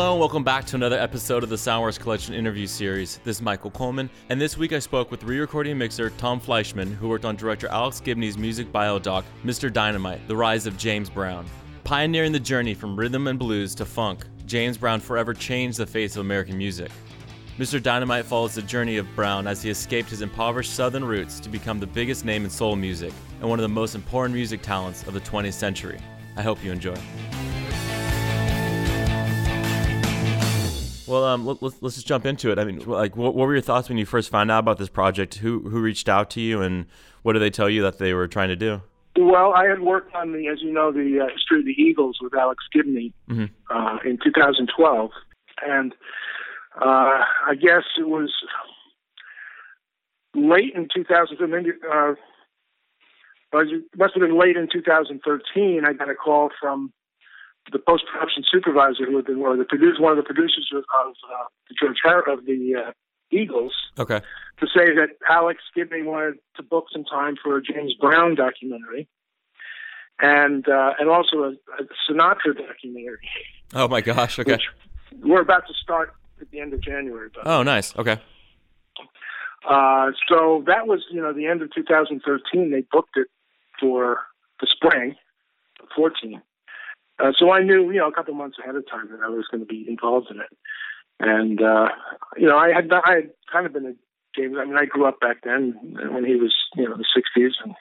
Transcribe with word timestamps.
Hello, 0.00 0.12
and 0.12 0.20
welcome 0.20 0.42
back 0.42 0.64
to 0.64 0.76
another 0.76 0.98
episode 0.98 1.42
of 1.42 1.50
the 1.50 1.56
Soundworks 1.56 2.00
Collection 2.00 2.32
interview 2.32 2.66
series. 2.66 3.20
This 3.22 3.36
is 3.36 3.42
Michael 3.42 3.70
Coleman, 3.70 4.08
and 4.30 4.40
this 4.40 4.56
week 4.56 4.72
I 4.72 4.78
spoke 4.78 5.10
with 5.10 5.24
re-recording 5.24 5.76
mixer 5.76 6.08
Tom 6.08 6.40
Fleischman, 6.40 6.94
who 6.94 7.06
worked 7.06 7.26
on 7.26 7.36
director 7.36 7.68
Alex 7.68 8.00
Gibney's 8.00 8.38
music 8.38 8.72
biodoc, 8.72 9.24
Mr. 9.44 9.70
Dynamite: 9.70 10.26
The 10.26 10.34
Rise 10.34 10.64
of 10.64 10.78
James 10.78 11.10
Brown. 11.10 11.44
Pioneering 11.84 12.32
the 12.32 12.40
journey 12.40 12.72
from 12.72 12.96
rhythm 12.96 13.26
and 13.26 13.38
blues 13.38 13.74
to 13.74 13.84
funk, 13.84 14.24
James 14.46 14.78
Brown 14.78 15.00
forever 15.00 15.34
changed 15.34 15.76
the 15.76 15.86
face 15.86 16.16
of 16.16 16.22
American 16.22 16.56
music. 16.56 16.90
Mr. 17.58 17.80
Dynamite 17.80 18.24
follows 18.24 18.54
the 18.54 18.62
journey 18.62 18.96
of 18.96 19.06
Brown 19.14 19.46
as 19.46 19.62
he 19.62 19.68
escaped 19.68 20.08
his 20.08 20.22
impoverished 20.22 20.72
southern 20.72 21.04
roots 21.04 21.38
to 21.40 21.50
become 21.50 21.78
the 21.78 21.86
biggest 21.86 22.24
name 22.24 22.44
in 22.44 22.50
soul 22.50 22.74
music 22.74 23.12
and 23.40 23.50
one 23.50 23.58
of 23.58 23.64
the 23.64 23.68
most 23.68 23.94
important 23.94 24.34
music 24.34 24.62
talents 24.62 25.06
of 25.06 25.12
the 25.12 25.20
20th 25.20 25.52
century. 25.52 26.00
I 26.38 26.42
hope 26.42 26.64
you 26.64 26.72
enjoy. 26.72 26.96
Well, 31.10 31.24
um, 31.24 31.44
let, 31.44 31.60
us 31.60 31.74
let's 31.80 31.96
just 31.96 32.06
jump 32.06 32.24
into 32.24 32.52
it. 32.52 32.58
I 32.60 32.64
mean, 32.64 32.78
like, 32.86 33.16
what, 33.16 33.34
what, 33.34 33.48
were 33.48 33.52
your 33.52 33.62
thoughts 33.62 33.88
when 33.88 33.98
you 33.98 34.06
first 34.06 34.30
found 34.30 34.48
out 34.48 34.60
about 34.60 34.78
this 34.78 34.88
project? 34.88 35.34
Who 35.36 35.68
who 35.68 35.80
reached 35.80 36.08
out 36.08 36.30
to 36.30 36.40
you, 36.40 36.62
and 36.62 36.86
what 37.22 37.32
did 37.32 37.40
they 37.40 37.50
tell 37.50 37.68
you 37.68 37.82
that 37.82 37.98
they 37.98 38.14
were 38.14 38.28
trying 38.28 38.50
to 38.50 38.56
do? 38.56 38.80
Well, 39.18 39.52
I 39.52 39.66
had 39.66 39.80
worked 39.80 40.14
on 40.14 40.32
the, 40.32 40.46
as 40.46 40.62
you 40.62 40.72
know, 40.72 40.92
the 40.92 41.18
uh, 41.20 41.32
history 41.32 41.58
of 41.58 41.64
the 41.64 41.72
Eagles 41.72 42.18
with 42.20 42.32
Alex 42.32 42.62
Gibney 42.72 43.12
mm-hmm. 43.28 43.46
uh, 43.76 43.98
in 44.04 44.18
2012, 44.22 45.10
and 45.66 45.92
uh, 46.80 46.84
I 46.84 47.54
guess 47.60 47.82
it 47.98 48.06
was 48.06 48.32
late 50.36 50.74
in 50.76 50.86
2000. 50.94 51.38
Uh, 51.42 52.14
it 53.52 53.82
must 53.96 54.14
have 54.14 54.20
been 54.20 54.38
late 54.38 54.56
in 54.56 54.68
2013. 54.72 55.82
I 55.84 55.92
got 55.92 56.08
a 56.08 56.14
call 56.14 56.50
from 56.60 56.92
the 57.72 57.78
post 57.78 58.04
production 58.12 58.44
supervisor 58.50 59.06
who 59.06 59.16
had 59.16 59.26
been 59.26 59.38
or 59.38 59.56
the 59.56 59.64
producer, 59.64 60.00
one 60.00 60.12
of 60.12 60.18
the 60.18 60.24
producers 60.24 60.70
of, 60.72 60.84
of 61.04 61.14
uh, 61.30 61.44
the 61.68 61.74
George 61.80 61.98
Har- 62.02 62.28
of 62.28 62.44
the 62.46 62.74
uh, 62.74 62.92
Eagles. 63.30 63.72
Okay. 63.98 64.20
To 64.60 64.66
say 64.66 64.94
that 64.94 65.08
Alex 65.28 65.60
Gibney 65.76 66.02
wanted 66.04 66.34
to 66.56 66.62
book 66.62 66.86
some 66.92 67.04
time 67.04 67.36
for 67.42 67.56
a 67.56 67.62
James 67.62 67.94
Brown 67.98 68.34
documentary, 68.34 69.08
and 70.20 70.68
uh, 70.68 70.92
and 70.98 71.08
also 71.08 71.44
a, 71.44 71.50
a 71.50 71.84
Sinatra 72.08 72.56
documentary. 72.56 73.28
Oh 73.74 73.88
my 73.88 74.00
gosh! 74.00 74.38
Okay. 74.38 74.58
we're 75.22 75.40
about 75.40 75.66
to 75.68 75.74
start 75.82 76.12
at 76.40 76.50
the 76.50 76.60
end 76.60 76.74
of 76.74 76.80
January. 76.80 77.30
But, 77.34 77.46
oh, 77.46 77.62
nice. 77.62 77.96
Okay. 77.96 78.20
Uh, 79.68 80.10
so 80.28 80.64
that 80.66 80.86
was, 80.86 81.04
you 81.10 81.20
know, 81.20 81.32
the 81.32 81.46
end 81.46 81.62
of 81.62 81.72
2013. 81.74 82.70
They 82.70 82.82
booked 82.90 83.16
it 83.16 83.28
for 83.78 84.20
the 84.60 84.66
spring, 84.66 85.16
14. 85.94 86.40
Uh, 87.22 87.32
so 87.38 87.50
I 87.50 87.62
knew, 87.62 87.90
you 87.90 87.98
know, 87.98 88.08
a 88.08 88.12
couple 88.12 88.34
months 88.34 88.58
ahead 88.58 88.76
of 88.76 88.88
time 88.88 89.08
that 89.10 89.20
I 89.24 89.28
was 89.28 89.46
going 89.50 89.60
to 89.60 89.66
be 89.66 89.84
involved 89.88 90.28
in 90.30 90.40
it. 90.40 90.56
And, 91.18 91.60
uh, 91.60 91.88
you 92.36 92.46
know, 92.46 92.56
I 92.56 92.72
had, 92.72 92.90
I 92.92 93.14
had 93.16 93.30
kind 93.52 93.66
of 93.66 93.72
been 93.72 93.86
a 93.86 93.92
James, 94.36 94.56
I 94.60 94.64
mean, 94.64 94.76
I 94.76 94.84
grew 94.84 95.06
up 95.06 95.20
back 95.20 95.38
then 95.42 95.74
when 96.12 96.24
he 96.24 96.36
was, 96.36 96.54
you 96.76 96.88
know, 96.88 96.96
the 96.96 97.04
60s 97.04 97.52
and 97.64 97.74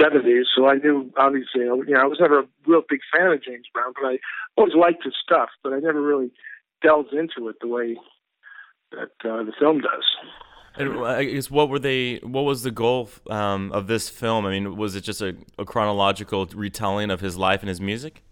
70s. 0.00 0.44
So 0.56 0.66
I 0.66 0.76
knew, 0.76 1.12
obviously, 1.16 1.62
you 1.62 1.84
know, 1.88 2.00
I 2.00 2.06
was 2.06 2.18
never 2.20 2.40
a 2.40 2.48
real 2.66 2.82
big 2.88 3.00
fan 3.14 3.32
of 3.32 3.42
James 3.42 3.66
Brown, 3.72 3.92
but 4.00 4.08
I 4.08 4.18
always 4.56 4.74
liked 4.74 5.04
his 5.04 5.14
stuff, 5.22 5.50
but 5.62 5.72
I 5.72 5.80
never 5.80 6.00
really 6.00 6.30
delved 6.82 7.12
into 7.12 7.48
it 7.48 7.56
the 7.60 7.68
way 7.68 7.96
that 8.92 9.28
uh, 9.28 9.42
the 9.42 9.52
film 9.58 9.80
does. 9.80 10.04
And 10.76 11.04
I 11.04 11.24
guess 11.24 11.50
what 11.50 11.68
were 11.68 11.80
they? 11.80 12.18
What 12.18 12.42
was 12.42 12.62
the 12.62 12.70
goal 12.70 13.10
um, 13.28 13.72
of 13.72 13.88
this 13.88 14.08
film? 14.08 14.46
I 14.46 14.50
mean, 14.50 14.76
was 14.76 14.94
it 14.94 15.00
just 15.00 15.20
a, 15.20 15.36
a 15.58 15.64
chronological 15.64 16.46
retelling 16.54 17.10
of 17.10 17.20
his 17.20 17.36
life 17.36 17.60
and 17.60 17.68
his 17.68 17.80
music? 17.80 18.22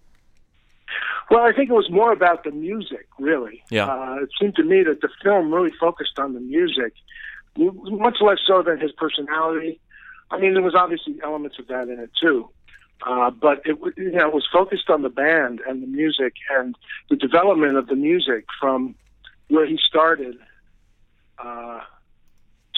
Well, 1.31 1.41
I 1.41 1.53
think 1.53 1.71
it 1.71 1.75
was 1.75 1.91
more 1.91 2.13
about 2.13 2.45
the 2.45 2.53
music, 2.53 3.09
really. 3.19 3.63
Yeah. 3.71 3.87
Uh, 3.87 4.23
it 4.23 4.29
seemed 4.41 4.55
to 4.57 4.63
me 4.63 4.85
that 4.85 5.01
the 5.01 5.09
film 5.23 5.53
really 5.53 5.73
focused 5.79 6.19
on 6.19 6.35
the 6.35 6.41
music, 6.41 6.93
much 7.57 8.19
less 8.21 8.39
so 8.47 8.63
than 8.63 8.81
his 8.81 8.93
personality. 8.93 9.81
I 10.31 10.39
mean, 10.39 10.55
there 10.55 10.63
was 10.63 10.75
obviously 10.75 11.17
elements 11.23 11.59
of 11.59 11.67
that 11.69 11.89
in 11.89 11.99
it 11.99 12.11
too, 12.21 12.49
uh, 13.07 13.31
but 13.31 13.63
it 13.65 13.77
you 13.97 14.13
know 14.13 14.29
it 14.29 14.35
was 14.35 14.47
focused 14.53 14.91
on 14.91 15.03
the 15.03 15.09
band 15.09 15.61
and 15.69 15.83
the 15.83 15.87
music 15.87 16.35
and 16.51 16.77
the 17.11 17.17
development 17.17 17.77
of 17.77 17.87
the 17.87 17.95
music 17.95 18.45
from 18.61 18.95
where 19.49 19.67
he 19.67 19.79
started 19.87 20.37
uh, 21.39 21.81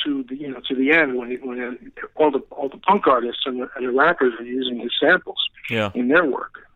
to 0.04 0.24
the 0.28 0.36
you 0.36 0.48
know 0.48 0.60
to 0.68 0.74
the 0.74 0.92
end 0.92 1.16
when 1.16 1.30
he, 1.30 1.36
when 1.36 1.92
all 2.16 2.30
the 2.30 2.40
all 2.50 2.68
the 2.68 2.78
punk 2.78 3.06
artists 3.06 3.42
and 3.46 3.62
the, 3.62 3.68
and 3.76 3.86
the 3.86 3.92
rappers 3.92 4.34
are 4.38 4.44
using 4.44 4.78
his 4.78 4.92
samples 5.00 5.38
yeah. 5.70 5.90
in 5.94 6.08
their 6.08 6.24
work. 6.24 6.67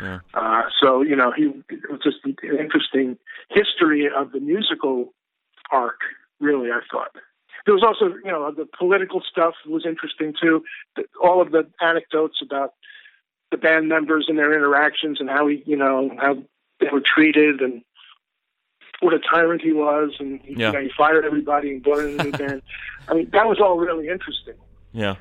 Yeah. 0.00 0.20
Uh, 0.34 0.62
so 0.80 1.02
you 1.02 1.16
know, 1.16 1.32
he 1.32 1.44
it 1.68 1.90
was 1.90 2.00
just 2.02 2.18
an 2.24 2.36
interesting 2.58 3.18
history 3.50 4.08
of 4.14 4.32
the 4.32 4.40
musical 4.40 5.12
arc. 5.70 6.00
Really, 6.40 6.70
I 6.70 6.80
thought 6.90 7.12
there 7.64 7.74
was 7.74 7.82
also 7.82 8.14
you 8.24 8.30
know 8.30 8.50
the 8.50 8.66
political 8.78 9.22
stuff 9.28 9.54
was 9.66 9.86
interesting 9.86 10.34
too. 10.40 10.64
All 11.22 11.40
of 11.40 11.50
the 11.50 11.68
anecdotes 11.80 12.38
about 12.42 12.74
the 13.50 13.56
band 13.56 13.88
members 13.88 14.26
and 14.28 14.38
their 14.38 14.52
interactions 14.52 15.18
and 15.20 15.28
how 15.28 15.46
he 15.46 15.62
you 15.66 15.76
know 15.76 16.10
how 16.20 16.36
they 16.80 16.88
were 16.92 17.02
treated 17.02 17.60
and 17.60 17.82
what 19.00 19.14
a 19.14 19.18
tyrant 19.18 19.60
he 19.60 19.72
was 19.72 20.12
and 20.18 20.40
he, 20.42 20.54
yeah. 20.54 20.68
you 20.68 20.72
know, 20.72 20.80
he 20.80 20.90
fired 20.96 21.24
everybody 21.24 21.70
and 21.70 21.82
brought 21.82 21.98
in 21.98 22.18
a 22.18 22.24
new 22.24 22.32
band. 22.38 22.62
I 23.08 23.14
mean, 23.14 23.28
that 23.32 23.46
was 23.46 23.58
all 23.60 23.78
really 23.78 24.08
interesting. 24.08 24.54
Yeah 24.92 25.16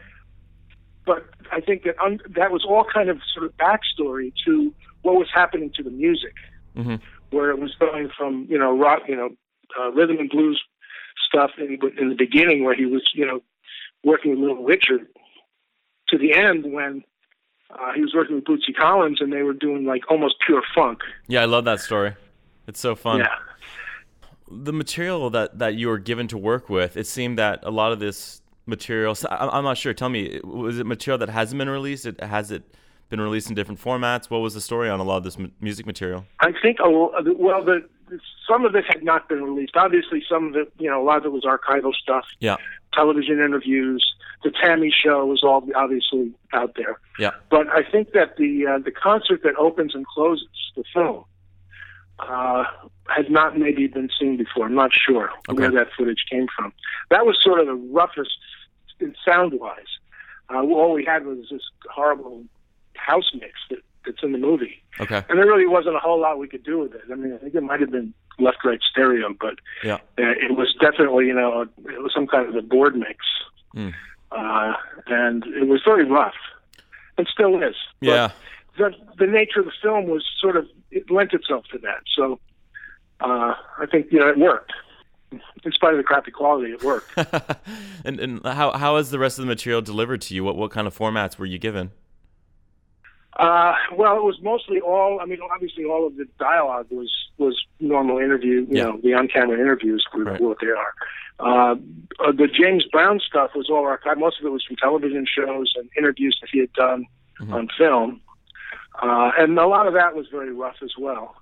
but 1.06 1.26
I 1.52 1.62
think 1.62 1.84
that 1.84 1.96
un- 2.04 2.22
that 2.36 2.52
was 2.52 2.66
all 2.68 2.86
kind 2.92 3.10
of 3.10 3.20
sort 3.34 3.46
of 3.46 3.56
backstory 3.58 4.34
to 4.46 4.74
what 5.02 5.16
was 5.16 5.28
happening 5.34 5.72
to 5.76 5.84
the 5.84 5.92
music, 5.92 6.34
mm-hmm. 6.76 6.96
where 7.30 7.52
it 7.52 7.60
was 7.60 7.76
going 7.80 8.10
from 8.18 8.48
you 8.50 8.58
know 8.58 8.78
rock, 8.78 9.04
you 9.08 9.16
know, 9.16 9.30
uh, 9.80 9.92
rhythm 9.92 10.18
and 10.20 10.30
blues 10.30 10.62
stuff 11.28 11.52
in, 11.58 11.78
in 12.00 12.10
the 12.10 12.16
beginning, 12.16 12.64
where 12.64 12.76
he 12.76 12.86
was 12.86 13.04
you 13.14 13.26
know 13.26 13.42
working 14.04 14.32
with 14.32 14.40
Little 14.40 14.64
Richard, 14.64 15.08
to 16.10 16.18
the 16.18 16.34
end 16.34 16.72
when 16.72 17.04
uh, 17.72 17.94
he 17.96 18.02
was 18.02 18.14
working 18.14 18.36
with 18.36 18.46
Bootsy 18.46 18.76
Collins 18.78 19.20
and 19.22 19.32
they 19.34 19.42
were 19.42 19.54
doing 19.54 19.86
like 19.86 20.04
almost 20.10 20.36
pure 20.46 20.62
funk. 20.74 21.00
Yeah, 21.28 21.42
I 21.42 21.46
love 21.46 21.66
that 21.66 21.80
story. 21.80 22.16
It's 22.68 22.80
so 22.80 22.96
fun. 22.96 23.20
Yeah. 23.20 23.28
The 24.50 24.74
material 24.74 25.30
that, 25.32 25.58
that 25.58 25.76
you 25.76 25.88
were 25.88 25.98
given 25.98 26.28
to 26.28 26.38
work 26.38 26.70
with, 26.70 26.98
it 26.98 27.08
seemed 27.08 27.40
that 27.40 27.62
a 27.64 27.72
lot 27.72 27.92
of 27.92 28.00
this 28.00 28.42
material? 28.66 29.16
So 29.16 29.28
I'm 29.30 29.64
not 29.64 29.78
sure. 29.78 29.94
Tell 29.94 30.10
me, 30.10 30.40
was 30.44 30.80
it 30.80 30.86
material 30.86 31.18
that 31.20 31.30
hasn't 31.30 31.58
been 31.58 31.70
released? 31.70 32.06
It 32.06 32.22
has 32.22 32.52
it 32.52 32.64
been 33.10 33.22
released 33.22 33.50
in 33.50 33.56
different 33.56 33.82
formats? 33.82 34.30
What 34.30 34.40
was 34.40 34.54
the 34.54 34.62
story 34.62 34.90
on 34.90 35.00
a 35.00 35.04
lot 35.04 35.18
of 35.18 35.24
this 35.24 35.38
music 35.60 35.86
material? 35.86 36.26
I 36.40 36.52
think 36.62 36.80
well, 36.80 37.12
the, 37.64 37.88
some 38.48 38.66
of 38.66 38.76
it 38.76 38.86
had 38.88 39.04
not 39.04 39.28
been 39.30 39.44
released. 39.44 39.76
Obviously, 39.76 40.24
some 40.30 40.50
of 40.50 40.56
it, 40.56 40.72
you 40.78 40.90
know, 40.90 41.02
a 41.02 41.06
lot 41.06 41.18
of 41.18 41.26
it 41.26 41.32
was 41.32 41.44
archival 41.44 41.94
stuff. 41.94 42.26
Yeah. 42.40 42.58
Television 42.94 43.40
interviews. 43.40 44.06
The 44.44 44.52
T.A.M.I. 44.52 44.90
show 45.04 45.26
was 45.26 45.44
all 45.44 45.68
obviously 45.76 46.34
out 46.54 46.76
there. 46.76 47.00
Yeah. 47.20 47.32
But 47.50 47.68
I 47.70 47.84
think 47.90 48.12
that 48.14 48.38
the 48.38 48.68
uh, 48.68 48.80
the 48.80 48.92
concert 48.92 49.42
that 49.44 49.56
opens 49.56 49.96
and 49.96 50.06
closes 50.06 50.48
the 50.76 50.84
film 50.94 51.26
uh, 52.20 52.64
had 53.08 53.30
not 53.30 53.58
maybe 53.58 53.88
been 53.88 54.10
seen 54.20 54.38
before. 54.38 54.66
I'm 54.66 54.76
not 54.76 54.92
sure 54.94 55.32
okay. 55.50 55.60
where 55.60 55.72
that 55.72 55.88
footage 55.98 56.26
came 56.30 56.48
from. 56.56 56.74
That 57.10 57.26
was 57.26 57.38
sort 57.42 57.60
of 57.60 57.68
the 57.68 57.74
roughest 57.74 58.38
sound 59.26 59.54
wise. 59.60 60.00
Uh, 60.54 60.62
all 60.62 60.94
we 60.94 61.04
had 61.04 61.26
was 61.26 61.48
this 61.50 61.62
horrible 61.92 62.44
house 62.96 63.32
mix 63.34 63.54
that, 63.70 63.80
that's 64.06 64.24
in 64.24 64.32
the 64.32 64.38
movie. 64.38 64.84
Okay. 65.00 65.24
And 65.30 65.40
there 65.40 65.46
really 65.46 65.68
wasn't 65.68 65.96
a 65.96 66.00
whole 66.00 66.22
lot 66.22 66.38
we 66.38 66.48
could 66.48 66.64
do 66.64 66.80
with 66.80 66.94
it. 66.94 67.02
I 67.12 67.16
mean, 67.16 67.34
I 67.34 67.38
think 67.38 67.56
it 67.56 67.64
might 67.64 67.82
have 67.82 67.92
been 67.92 68.14
left 68.40 68.58
right 68.64 68.80
stereo, 68.90 69.34
but 69.40 69.56
yeah, 69.84 69.96
uh, 69.96 70.00
it 70.18 70.58
was 70.58 70.76
definitely 70.80 71.28
you 71.28 71.34
know 71.34 71.62
it 71.62 72.02
was 72.02 72.12
some 72.14 72.28
kind 72.28 72.48
of 72.48 72.56
a 72.56 72.62
board 72.62 72.96
mix, 72.96 73.26
mm. 73.76 73.94
uh, 74.32 74.74
and 75.08 75.44
it 75.46 75.68
was 75.68 75.82
very 75.84 76.06
rough, 76.06 76.34
and 77.18 77.28
still 77.32 77.62
is. 77.62 77.76
Yeah. 78.02 78.32
But 78.78 78.92
the 79.18 79.26
the 79.26 79.32
nature 79.32 79.62
of 79.62 79.66
the 79.66 79.72
film 79.82 80.08
was 80.08 80.26
sort 80.40 80.58
of 80.58 80.68
it 80.92 81.10
lent 81.10 81.34
itself 81.34 81.66
to 81.72 81.78
that. 81.80 82.04
So 82.16 82.40
uh, 83.22 83.54
I 83.80 83.86
think 83.90 84.08
you 84.12 84.20
know 84.20 84.30
it 84.30 84.38
worked 84.38 84.74
in 85.32 85.72
spite 85.72 85.92
of 85.92 85.98
the 85.98 86.04
crappy 86.04 86.32
quality, 86.32 86.72
it 86.72 86.84
worked. 86.84 87.12
and 88.06 88.20
and 88.20 88.46
how 88.46 88.72
how 88.72 88.98
is 88.98 89.12
the 89.12 89.20
rest 89.20 89.38
of 89.40 89.44
the 89.44 89.48
material 89.48 89.82
delivered 89.82 90.22
to 90.22 90.36
you? 90.36 90.44
What 90.44 90.56
what 90.56 90.72
kind 90.72 90.88
of 90.88 90.98
formats 90.98 91.38
were 91.38 91.46
you 91.46 91.58
given? 91.58 91.92
Uh, 93.38 93.74
well, 93.94 94.16
it 94.16 94.24
was 94.24 94.40
mostly 94.42 94.80
all. 94.80 95.20
I 95.22 95.26
mean, 95.26 95.40
obviously, 95.54 95.84
all 95.84 96.08
of 96.08 96.16
the 96.16 96.26
dialogue 96.40 96.88
was 96.90 97.12
was 97.38 97.62
normal 97.80 98.18
interview. 98.20 98.62
You 98.62 98.68
yeah. 98.70 98.84
know, 98.84 99.00
the 99.04 99.14
on-camera 99.14 99.60
interviews 99.60 100.06
were 100.14 100.24
right. 100.24 100.42
what 100.42 100.58
they 100.62 100.68
are. 100.68 100.94
Uh, 101.38 101.76
uh, 102.22 102.32
the 102.32 102.48
James 102.48 102.86
Brown 102.92 103.20
stuff 103.20 103.52
was 103.54 103.70
all 103.70 103.84
archived. 103.84 104.20
Most 104.20 104.40
of 104.40 104.46
it 104.46 104.52
was 104.52 104.64
from 104.64 104.78
television 104.78 105.26
shows 105.26 105.74
and 105.76 105.90
interviews 105.98 106.38
that 106.40 106.50
he 106.50 106.60
had 106.60 106.72
done 106.74 107.06
mm-hmm. 107.42 107.54
on 107.54 107.68
film, 107.78 108.22
uh, 109.02 109.32
and 109.38 109.60
a 109.60 109.68
lot 109.68 109.86
of 109.86 109.94
that 109.96 110.16
was 110.16 110.28
very 110.32 110.54
rough 110.54 110.78
as 110.82 110.92
well. 110.98 111.36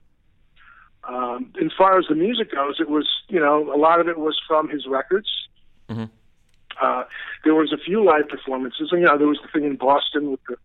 Um, 1.08 1.52
as 1.64 1.72
far 1.78 2.00
as 2.00 2.06
the 2.08 2.16
music 2.16 2.52
goes, 2.52 2.78
it 2.80 2.90
was 2.90 3.08
you 3.28 3.40
know 3.40 3.74
a 3.74 3.78
lot 3.78 4.00
of 4.00 4.08
it 4.08 4.18
was 4.18 4.40
from 4.48 4.70
his 4.70 4.88
records. 4.88 5.30
Mm-hmm. 5.90 6.06
Uh, 6.82 7.04
there 7.44 7.54
was 7.54 7.72
a 7.72 7.78
few 7.78 8.04
live 8.04 8.28
performances, 8.30 8.90
and 8.92 9.02
you 9.02 9.08
know 9.08 9.18
there 9.18 9.28
was 9.28 9.40
the 9.42 9.50
thing 9.50 9.68
in 9.70 9.76
Boston 9.76 10.32
with 10.32 10.40
the 10.48 10.56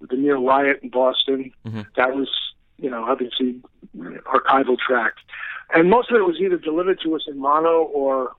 with 0.00 0.10
the 0.10 0.16
Neil 0.16 0.42
Riot 0.44 0.80
in 0.82 0.88
Boston. 0.88 1.52
Mm-hmm. 1.64 1.82
That 1.96 2.14
was 2.14 2.28
you 2.82 2.90
know, 2.90 3.04
obviously 3.04 3.60
archival 3.96 4.76
track, 4.76 5.14
and 5.72 5.88
most 5.88 6.10
of 6.10 6.16
it 6.16 6.24
was 6.24 6.36
either 6.40 6.58
delivered 6.58 7.00
to 7.02 7.14
us 7.14 7.22
in 7.28 7.38
mono 7.38 7.84
or 7.84 8.32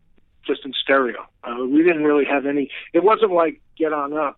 just 0.46 0.66
in 0.66 0.74
stereo. 0.74 1.26
Uh, 1.46 1.66
we 1.66 1.82
didn't 1.82 2.04
really 2.04 2.26
have 2.26 2.46
any. 2.46 2.70
It 2.92 3.04
wasn't 3.04 3.32
like 3.32 3.62
Get 3.78 3.94
On 3.94 4.14
Up, 4.14 4.38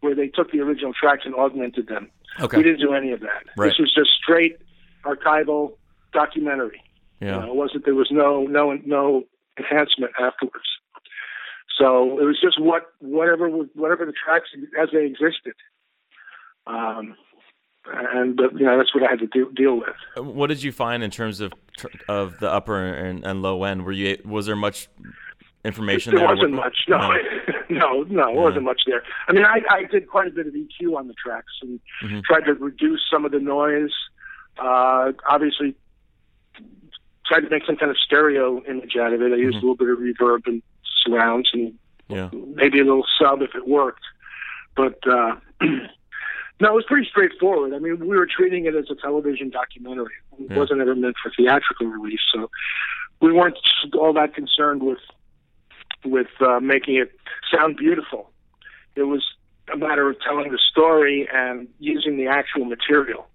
where 0.00 0.14
they 0.14 0.28
took 0.28 0.52
the 0.52 0.60
original 0.60 0.92
tracks 0.94 1.22
and 1.24 1.34
augmented 1.34 1.88
them. 1.88 2.10
Okay. 2.40 2.58
We 2.58 2.62
didn't 2.62 2.80
do 2.80 2.94
any 2.94 3.10
of 3.10 3.20
that. 3.20 3.42
Right. 3.56 3.66
This 3.66 3.78
was 3.80 3.92
just 3.92 4.10
straight 4.12 4.56
archival 5.04 5.74
documentary. 6.14 6.80
Yeah. 7.20 7.34
You 7.34 7.40
know, 7.42 7.52
it 7.52 7.56
wasn't. 7.56 7.84
There 7.84 7.94
was 7.94 8.08
no 8.10 8.44
no 8.44 8.72
no 8.86 9.24
enhancement 9.58 10.12
afterwards. 10.20 10.64
So 11.78 12.18
it 12.20 12.24
was 12.24 12.38
just 12.42 12.60
what 12.60 12.84
whatever 13.00 13.48
whatever 13.48 14.06
the 14.06 14.12
tracks 14.12 14.48
as 14.80 14.88
they 14.92 15.04
existed. 15.04 15.54
Um, 16.66 17.16
and 17.92 18.40
uh, 18.40 18.48
you 18.56 18.64
know 18.64 18.78
that's 18.78 18.94
what 18.94 19.04
I 19.04 19.10
had 19.10 19.18
to 19.18 19.26
do, 19.26 19.52
deal 19.54 19.76
with. 19.78 20.24
What 20.34 20.46
did 20.46 20.62
you 20.62 20.72
find 20.72 21.02
in 21.02 21.10
terms 21.10 21.40
of 21.40 21.52
of 22.08 22.38
the 22.38 22.50
upper 22.50 22.78
and, 22.94 23.24
and 23.26 23.42
low 23.42 23.64
end? 23.64 23.84
Were 23.84 23.92
you 23.92 24.16
was 24.24 24.46
there 24.46 24.56
much 24.56 24.88
information 25.64 26.14
There 26.14 26.26
there? 26.26 26.34
wasn't 26.34 26.52
much. 26.54 26.76
No, 26.88 26.98
no, 27.68 28.02
no, 28.08 28.28
Yeah. 28.32 28.40
wasn't 28.40 28.64
much 28.64 28.82
there. 28.86 29.02
I 29.28 29.32
mean, 29.32 29.44
I, 29.44 29.60
I 29.70 29.84
did 29.84 30.08
quite 30.08 30.28
a 30.28 30.30
bit 30.30 30.46
of 30.46 30.54
EQ 30.54 30.96
on 30.96 31.08
the 31.08 31.14
tracks 31.14 31.52
and 31.62 31.80
Mhm. 32.02 32.22
tried 32.24 32.44
to 32.46 32.54
reduce 32.54 33.00
some 33.10 33.24
of 33.24 33.32
the 33.32 33.40
noise. 33.40 33.90
Uh, 34.58 35.12
obviously, 35.28 35.74
tried 37.26 37.40
to 37.40 37.50
make 37.50 37.64
some 37.66 37.76
kind 37.76 37.90
of 37.90 37.96
stereo 37.98 38.62
image 38.64 38.96
out 38.96 39.12
of 39.12 39.22
it. 39.22 39.32
I 39.32 39.36
used 39.36 39.56
Mhm. 39.58 39.62
a 39.62 39.66
little 39.66 39.76
bit 39.76 39.88
of 39.88 39.98
reverb 39.98 40.46
and 40.46 40.62
surrounds 41.04 41.50
and 41.52 41.78
Yeah. 42.08 42.30
maybe 42.32 42.80
a 42.80 42.84
little 42.84 43.06
sub 43.18 43.42
if 43.42 43.54
it 43.54 43.66
worked. 43.66 44.04
But 44.76 44.98
uh, 45.06 45.36
no, 45.62 45.78
it 46.68 46.74
was 46.74 46.84
pretty 46.86 47.08
straightforward. 47.08 47.72
I 47.74 47.78
mean, 47.78 47.98
we 48.00 48.16
were 48.16 48.26
treating 48.26 48.66
it 48.66 48.74
as 48.74 48.90
a 48.90 48.94
television 48.94 49.50
documentary. 49.50 50.14
It 50.38 50.50
Yeah. 50.50 50.56
wasn't 50.58 50.80
ever 50.80 50.94
meant 50.94 51.16
for 51.22 51.30
theatrical 51.30 51.86
release, 51.86 52.20
so 52.32 52.50
we 53.20 53.32
weren't 53.32 53.58
all 53.94 54.12
that 54.14 54.34
concerned 54.34 54.82
with 54.82 54.98
with 56.04 56.28
uh, 56.40 56.60
making 56.60 56.96
it 56.96 57.12
sound 57.50 57.78
beautiful. 57.78 58.30
It 58.94 59.04
was 59.04 59.24
a 59.72 59.76
matter 59.76 60.10
of 60.10 60.20
telling 60.20 60.52
the 60.52 60.58
story 60.58 61.26
and 61.32 61.66
using 61.78 62.18
the 62.18 62.26
actual 62.26 62.66
material. 62.66 63.26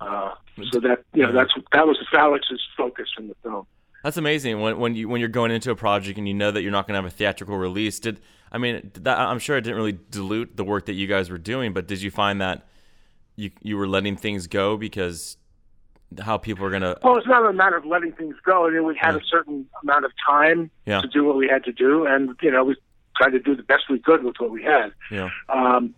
Uh, 0.00 0.32
so 0.72 0.80
that 0.80 1.04
you 1.14 1.22
know, 1.22 1.32
that's 1.32 1.52
that 1.72 1.86
was 1.86 1.98
Alex's 2.12 2.60
focus 2.76 3.08
in 3.18 3.28
the 3.28 3.34
film. 3.42 3.66
That's 4.02 4.16
amazing 4.16 4.60
when 4.60 4.78
when 4.78 4.94
you 4.94 5.08
when 5.08 5.20
you're 5.20 5.28
going 5.30 5.50
into 5.50 5.70
a 5.70 5.76
project 5.76 6.18
and 6.18 6.28
you 6.28 6.34
know 6.34 6.50
that 6.50 6.62
you're 6.62 6.70
not 6.72 6.86
going 6.86 6.94
to 6.96 7.02
have 7.02 7.10
a 7.10 7.14
theatrical 7.14 7.56
release. 7.56 7.98
Did 7.98 8.20
I 8.52 8.58
mean 8.58 8.90
that, 8.94 9.18
I'm 9.18 9.38
sure 9.38 9.56
it 9.56 9.62
didn't 9.62 9.76
really 9.76 9.98
dilute 10.10 10.56
the 10.56 10.64
work 10.64 10.86
that 10.86 10.92
you 10.94 11.06
guys 11.06 11.30
were 11.30 11.38
doing, 11.38 11.72
but 11.72 11.86
did 11.86 12.02
you 12.02 12.10
find 12.10 12.40
that 12.40 12.66
you 13.36 13.50
you 13.62 13.76
were 13.76 13.88
letting 13.88 14.16
things 14.16 14.46
go 14.46 14.76
because 14.76 15.36
how 16.20 16.36
people 16.38 16.64
are 16.64 16.70
going 16.70 16.82
to 16.82 16.96
Well, 17.02 17.16
it's 17.18 17.26
not 17.26 17.44
a 17.48 17.52
matter 17.52 17.76
of 17.76 17.84
letting 17.84 18.12
things 18.12 18.36
go. 18.44 18.66
I 18.66 18.70
mean, 18.70 18.84
we 18.84 18.96
had 18.96 19.14
Yeah. 19.14 19.20
a 19.20 19.24
certain 19.24 19.66
amount 19.82 20.04
of 20.04 20.12
time 20.26 20.70
Yeah. 20.86 21.00
to 21.00 21.08
do 21.08 21.24
what 21.24 21.36
we 21.36 21.48
had 21.48 21.64
to 21.64 21.72
do, 21.72 22.06
and 22.06 22.36
you 22.42 22.50
know, 22.50 22.64
we 22.64 22.76
tried 23.16 23.30
to 23.30 23.40
do 23.40 23.56
the 23.56 23.62
best 23.64 23.84
we 23.90 23.98
could 23.98 24.22
with 24.22 24.36
what 24.38 24.50
we 24.50 24.62
had. 24.62 24.92
yeah 25.10 25.30
Um, 25.48 25.94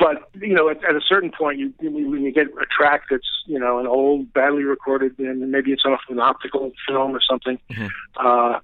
but 0.00 0.28
you 0.42 0.54
know, 0.54 0.68
at, 0.70 0.82
at 0.82 0.96
a 0.96 1.00
certain 1.06 1.30
point, 1.30 1.58
you 1.58 1.72
when 1.80 2.22
you 2.22 2.32
get 2.32 2.46
a 2.46 2.66
track 2.66 3.02
that's 3.10 3.28
you 3.46 3.58
know 3.58 3.78
an 3.78 3.86
old, 3.86 4.32
badly 4.32 4.64
recorded, 4.64 5.16
and 5.18 5.52
maybe 5.52 5.70
it's 5.72 5.84
off 5.84 6.00
an 6.08 6.18
optical 6.18 6.72
film 6.88 7.14
or 7.14 7.20
something. 7.20 7.58
Mhm. 7.70 7.90
Uh, 8.16 8.58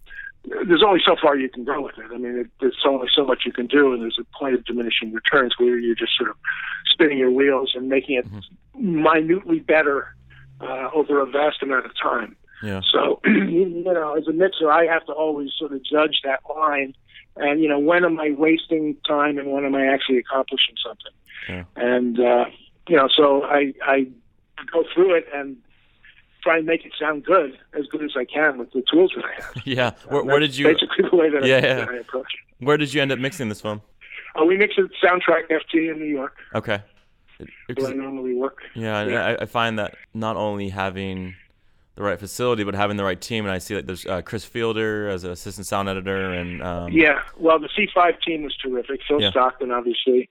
there's 0.67 0.83
only 0.85 1.01
so 1.05 1.17
far 1.21 1.37
you 1.37 1.49
can 1.49 1.65
go 1.65 1.83
with 1.83 1.99
it. 1.99 2.07
I 2.13 2.19
mean, 2.19 2.39
it, 2.39 2.47
there's 2.61 2.79
only 2.87 3.09
so 3.13 3.25
much 3.25 3.43
you 3.45 3.53
can 3.53 3.67
do, 3.67 3.93
and 3.93 4.01
there's 4.01 4.19
a 4.19 4.39
point 4.39 4.55
of 4.55 4.65
diminishing 4.65 5.13
returns 5.13 5.55
where 5.59 5.77
you're 5.77 5.97
just 5.97 6.17
sort 6.17 6.31
of 6.31 6.37
spinning 6.87 7.19
your 7.19 7.31
wheels 7.31 7.73
and 7.75 7.89
making 7.89 8.17
it 8.17 8.27
minutely 8.75 9.59
better 9.59 10.15
uh, 10.61 10.89
over 10.95 11.21
a 11.21 11.27
vast 11.27 11.63
amount 11.63 11.85
of 11.85 11.93
time. 12.01 12.37
yeah 12.63 12.81
So, 12.93 13.21
you 13.27 13.83
know, 13.85 14.15
as 14.15 14.27
a 14.29 14.33
mixer, 14.33 14.71
I 14.71 14.87
have 14.87 15.05
to 15.07 15.13
always 15.13 15.51
sort 15.59 15.73
of 15.73 15.85
judge 15.85 16.21
that 16.25 16.41
line. 16.49 16.95
And, 17.37 17.61
you 17.61 17.69
know, 17.69 17.79
when 17.79 18.05
am 18.05 18.19
I 18.19 18.31
wasting 18.31 18.97
time 19.07 19.39
and 19.39 19.51
when 19.51 19.65
am 19.65 19.75
I 19.75 19.87
actually 19.87 20.19
accomplishing 20.19 20.75
something? 20.83 21.13
Yeah. 21.49 21.65
And, 21.77 22.19
uh, 22.21 22.45
you 22.89 22.97
know, 22.97 23.09
so 23.15 23.45
I, 23.45 23.73
I 23.85 24.07
go 24.73 24.85
through 24.95 25.15
it 25.17 25.27
and 25.35 25.57
try 26.43 26.59
and 26.59 26.67
make 26.67 26.85
it 26.85 26.93
sound 26.99 27.25
good, 27.25 27.59
as 27.79 27.87
good 27.87 28.03
as 28.05 28.13
I 28.17 28.25
can 28.25 28.59
with 28.59 28.71
the 28.73 28.83
tools 28.91 29.13
that 29.17 29.25
I 29.25 29.35
have. 29.43 29.55
yeah 29.67 29.91
where, 30.09 30.23
where 30.25 30.39
did 30.41 30.57
you 30.57 30.67
Basically 30.67 31.09
the 31.11 31.17
way 31.17 31.29
that, 31.31 31.45
Yeah, 31.45 31.57
I, 31.57 31.61
yeah. 31.61 31.75
that 31.77 31.89
I 31.89 31.97
approach 31.97 32.27
it. 32.35 32.65
where 32.65 32.77
did 32.77 32.93
you 32.95 33.03
end 33.03 33.11
up 33.13 33.19
mixing 33.19 33.49
this 33.49 33.61
film? 33.61 33.83
Uh, 34.41 34.45
we 34.45 34.57
mix 34.57 34.75
it 34.79 34.91
Soundtrack 35.03 35.49
FT 35.51 35.91
in 35.93 35.99
New 35.99 36.05
York, 36.07 36.37
Okay. 36.55 36.81
It- 37.39 37.79
where 37.79 37.91
I 37.91 37.93
normally 37.95 38.35
work. 38.35 38.59
Yeah, 38.75 39.05
Yeah. 39.07 39.27
I, 39.27 39.43
I 39.43 39.47
find 39.47 39.79
that 39.79 39.97
not 40.15 40.37
only 40.37 40.69
having 40.71 41.35
the 41.97 42.03
right 42.03 42.19
facility, 42.19 42.63
but 42.63 42.75
having 42.75 42.97
the 42.99 43.05
right 43.05 43.21
team, 43.21 43.45
and 43.47 43.53
I 43.53 43.59
see 43.59 43.75
like 43.75 43.87
there's 43.87 44.05
uh, 44.07 44.21
Chris 44.23 44.45
Fielder 44.45 45.09
as 45.09 45.25
an 45.25 45.31
assistant 45.33 45.67
sound 45.67 45.89
editor, 45.89 46.33
and 46.33 46.63
um, 46.63 46.93
Yeah, 46.93 47.23
well, 47.39 47.59
the 47.59 47.69
C5 47.69 48.21
team 48.23 48.43
was 48.43 48.55
terrific. 48.57 49.01
Phil 49.09 49.21
Yeah. 49.21 49.31
Stockton, 49.31 49.71
obviously, 49.71 50.29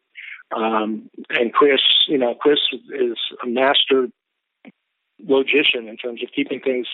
um, 0.51 1.09
and 1.29 1.53
Chris. 1.53 1.81
You 2.07 2.17
know, 2.17 2.35
Chris 2.35 2.59
is 2.71 3.17
a 3.43 3.47
master 3.47 4.07
logician 5.19 5.87
in 5.87 5.97
terms 5.97 6.21
of 6.23 6.29
keeping 6.35 6.59
things 6.59 6.87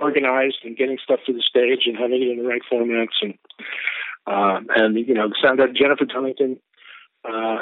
organized 0.00 0.58
and 0.64 0.76
getting 0.76 0.98
stuff 1.02 1.20
to 1.26 1.32
the 1.32 1.42
stage 1.42 1.86
and 1.86 1.96
having 1.96 2.22
it 2.22 2.28
in 2.28 2.38
the 2.38 2.48
right 2.48 2.62
formats. 2.70 3.16
And 3.22 3.34
um, 4.26 4.66
and 4.74 4.96
you 4.96 5.14
know, 5.14 5.30
sound 5.42 5.60
editor 5.60 5.78
Jennifer 5.78 6.06
Dunnington 6.06 6.58
uh, 7.28 7.58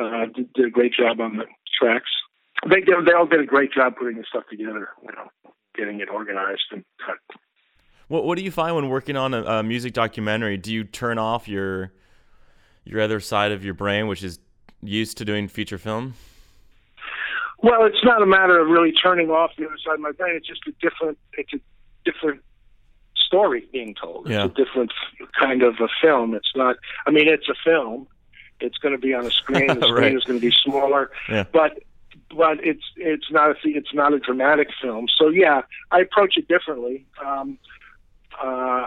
uh, 0.00 0.26
did, 0.34 0.52
did 0.54 0.66
a 0.66 0.70
great 0.70 0.92
job 0.92 1.20
on 1.20 1.36
the 1.36 1.44
tracks. 1.78 2.10
They 2.68 2.80
they 2.80 3.12
all 3.12 3.26
did 3.26 3.40
a 3.40 3.46
great 3.46 3.72
job 3.72 3.96
putting 3.98 4.16
the 4.16 4.24
stuff 4.28 4.44
together. 4.50 4.88
You 5.02 5.12
know, 5.12 5.52
getting 5.76 6.00
it 6.00 6.08
organized 6.08 6.64
and 6.72 6.84
cut. 7.04 7.16
what 8.08 8.24
what 8.24 8.38
do 8.38 8.44
you 8.44 8.50
find 8.50 8.74
when 8.76 8.88
working 8.88 9.16
on 9.16 9.34
a, 9.34 9.42
a 9.42 9.62
music 9.62 9.92
documentary? 9.92 10.56
Do 10.56 10.72
you 10.72 10.84
turn 10.84 11.18
off 11.18 11.48
your 11.48 11.92
your 12.84 13.00
other 13.00 13.20
side 13.20 13.52
of 13.52 13.64
your 13.64 13.74
brain, 13.74 14.06
which 14.08 14.22
is 14.22 14.38
used 14.82 15.18
to 15.18 15.24
doing 15.24 15.48
feature 15.48 15.78
film? 15.78 16.14
Well, 17.62 17.84
it's 17.84 18.02
not 18.04 18.22
a 18.22 18.26
matter 18.26 18.58
of 18.58 18.68
really 18.68 18.92
turning 18.92 19.30
off 19.30 19.50
the 19.58 19.66
other 19.66 19.76
side 19.84 19.94
of 19.94 20.00
my 20.00 20.12
brain. 20.12 20.34
It's 20.36 20.46
just 20.46 20.62
a 20.66 20.72
different. 20.80 21.18
It's 21.34 21.52
a 21.52 21.60
different 22.04 22.40
story 23.14 23.66
being 23.70 23.94
told. 23.94 24.28
Yeah. 24.28 24.46
It's 24.46 24.58
a 24.58 24.64
different 24.64 24.92
kind 25.38 25.62
of 25.62 25.74
a 25.80 25.88
film. 26.00 26.34
It's 26.34 26.52
not. 26.56 26.76
I 27.06 27.10
mean, 27.10 27.28
it's 27.28 27.48
a 27.48 27.54
film. 27.62 28.06
It's 28.60 28.78
going 28.78 28.92
to 28.94 28.98
be 29.00 29.12
on 29.14 29.26
a 29.26 29.30
screen. 29.30 29.66
The 29.80 29.86
screen 29.88 29.94
Right. 29.94 30.14
is 30.16 30.24
going 30.24 30.40
to 30.40 30.46
be 30.46 30.54
smaller. 30.64 31.10
Yeah. 31.28 31.44
But 31.52 31.82
but 32.34 32.64
it's 32.64 32.84
it's 32.96 33.30
not 33.30 33.50
a 33.50 33.54
it's 33.64 33.92
not 33.92 34.14
a 34.14 34.18
dramatic 34.18 34.68
film. 34.80 35.06
So 35.18 35.28
yeah, 35.28 35.62
I 35.90 36.00
approach 36.00 36.36
it 36.38 36.48
differently. 36.48 37.04
Um, 37.24 37.58
uh, 38.42 38.86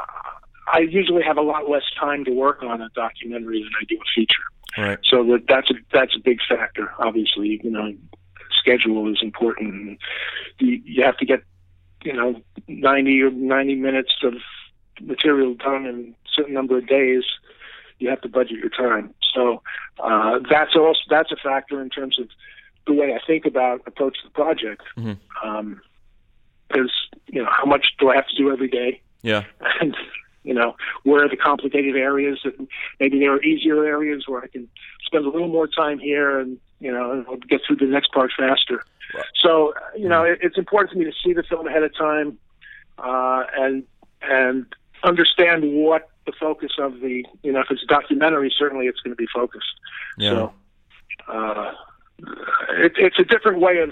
I 0.72 0.80
usually 0.80 1.24
have 1.24 1.38
a 1.38 1.42
lot 1.42 1.70
less 1.70 1.84
time 2.00 2.24
to 2.26 2.32
work 2.32 2.64
on 2.64 2.82
a 2.82 2.90
documentary 2.90 3.64
than 3.64 3.72
I 3.80 3.86
do 3.86 3.96
a 3.96 4.08
feature. 4.16 4.44
Right. 4.78 5.00
So 5.04 5.24
that 5.26 5.44
that's 5.48 5.70
a 5.70 5.76
that's 5.92 6.16
a 6.16 6.20
big 6.20 6.40
factor. 6.48 6.92
Obviously, 7.00 7.60
you 7.64 7.70
know, 7.70 7.94
schedule 8.58 9.12
is 9.12 9.20
important. 9.22 10.00
You, 10.60 10.82
you 10.84 11.04
have 11.04 11.18
to 11.18 11.26
get 11.26 11.44
you 12.04 12.14
know 12.14 12.42
ninety 12.68 13.22
or 13.22 13.32
ninety 13.32 13.76
minutes 13.76 14.14
of 14.24 14.34
material 15.02 15.56
done 15.56 15.86
in 15.86 16.16
a 16.16 16.30
certain 16.36 16.54
number 16.54 16.78
of 16.78 16.88
days. 16.88 17.24
You 18.00 18.10
have 18.10 18.22
to 18.22 18.30
budget 18.30 18.58
your 18.58 18.70
time. 18.70 19.14
So 19.34 19.62
uh, 20.00 20.40
that's 20.50 20.76
also 20.76 21.00
that's 21.10 21.32
a 21.32 21.38
factor 21.44 21.82
in 21.82 21.90
terms 21.90 22.18
of 22.20 22.28
the 22.88 22.94
way 22.94 23.14
I 23.14 23.20
think 23.26 23.46
about 23.46 23.82
approach 23.86 24.18
the 24.24 24.32
project. 24.32 24.82
Mhm. 24.98 25.18
Um, 25.44 25.82
is 26.76 26.92
you 27.28 27.44
know 27.44 27.50
how 27.50 27.66
much 27.66 27.88
do 28.00 28.10
I 28.10 28.16
have 28.16 28.28
to 28.28 28.36
do 28.36 28.52
every 28.52 28.70
day? 28.70 29.02
Yeah. 29.22 29.44
and 29.82 29.96
you 30.44 30.54
know 30.54 30.76
where 31.04 31.24
are 31.24 31.30
the 31.30 31.38
complicated 31.38 31.96
areas 31.96 32.40
And 32.44 32.68
maybe 33.00 33.20
there 33.20 33.34
are 33.34 33.44
easier 33.44 33.86
areas 33.86 34.26
where 34.28 34.44
I 34.44 34.48
can 34.48 34.68
spend 35.06 35.26
a 35.26 35.30
little 35.30 35.48
more 35.48 35.68
time 35.68 36.00
here 36.00 36.40
and 36.40 36.58
you 36.80 36.92
know 36.92 37.12
and 37.12 37.26
I'll 37.28 37.38
get 37.38 37.62
through 37.66 37.78
the 37.78 37.86
next 37.86 38.12
part 38.12 38.32
faster. 38.38 38.86
Right. 39.14 39.26
So 39.36 39.74
you 39.98 40.10
know 40.10 40.24
it, 40.24 40.40
it's 40.42 40.58
important 40.58 40.92
to 40.92 40.98
me 40.98 41.06
to 41.06 41.14
see 41.24 41.34
the 41.34 41.44
film 41.44 41.68
ahead 41.68 41.84
of 41.84 41.96
time 41.96 42.38
uh, 42.98 43.44
and 43.58 43.84
and 44.22 44.66
understand 45.04 45.64
what 45.74 46.10
the 46.26 46.34
focus 46.40 46.72
of 46.78 47.00
the 47.02 47.26
you 47.42 47.52
know 47.52 47.62
if 47.62 47.68
it's 47.70 47.84
a 47.84 47.88
documentary 47.88 48.54
certainly 48.58 48.88
it's 48.88 49.00
going 49.00 49.12
to 49.12 49.18
be 49.18 49.28
focused. 49.34 49.74
Yeah. 50.18 50.30
So 50.30 50.54
uh, 51.28 51.72
it, 52.72 52.94
it's 52.98 53.20
a 53.20 53.24
different 53.24 53.60
way 53.60 53.80
of 53.80 53.92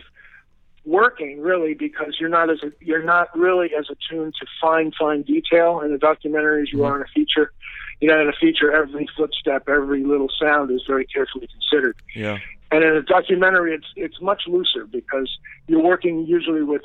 working 0.85 1.41
really 1.41 1.73
because 1.73 2.17
you're 2.19 2.29
not 2.29 2.49
as 2.49 2.63
a, 2.63 2.71
you're 2.79 3.03
not 3.03 3.27
really 3.37 3.69
as 3.77 3.85
attuned 3.89 4.33
to 4.39 4.45
fine 4.59 4.91
fine 4.97 5.21
detail 5.23 5.81
in 5.81 5.91
a 5.91 5.97
documentary 5.97 6.63
as 6.63 6.71
you 6.73 6.83
are 6.83 6.95
in 6.95 7.01
a 7.03 7.11
feature. 7.13 7.51
You 7.99 8.07
know, 8.07 8.19
in 8.19 8.27
a 8.27 8.33
feature, 8.33 8.71
every 8.71 9.07
footstep, 9.15 9.69
every 9.69 10.03
little 10.03 10.29
sound 10.41 10.71
is 10.71 10.81
very 10.87 11.05
carefully 11.05 11.47
considered. 11.47 11.95
yeah. 12.15 12.39
And 12.71 12.83
in 12.83 12.95
a 12.95 13.01
documentary, 13.03 13.75
it's 13.75 13.85
it's 13.95 14.19
much 14.21 14.43
looser 14.47 14.85
because 14.85 15.29
you're 15.67 15.83
working 15.83 16.25
usually 16.25 16.63
with 16.63 16.81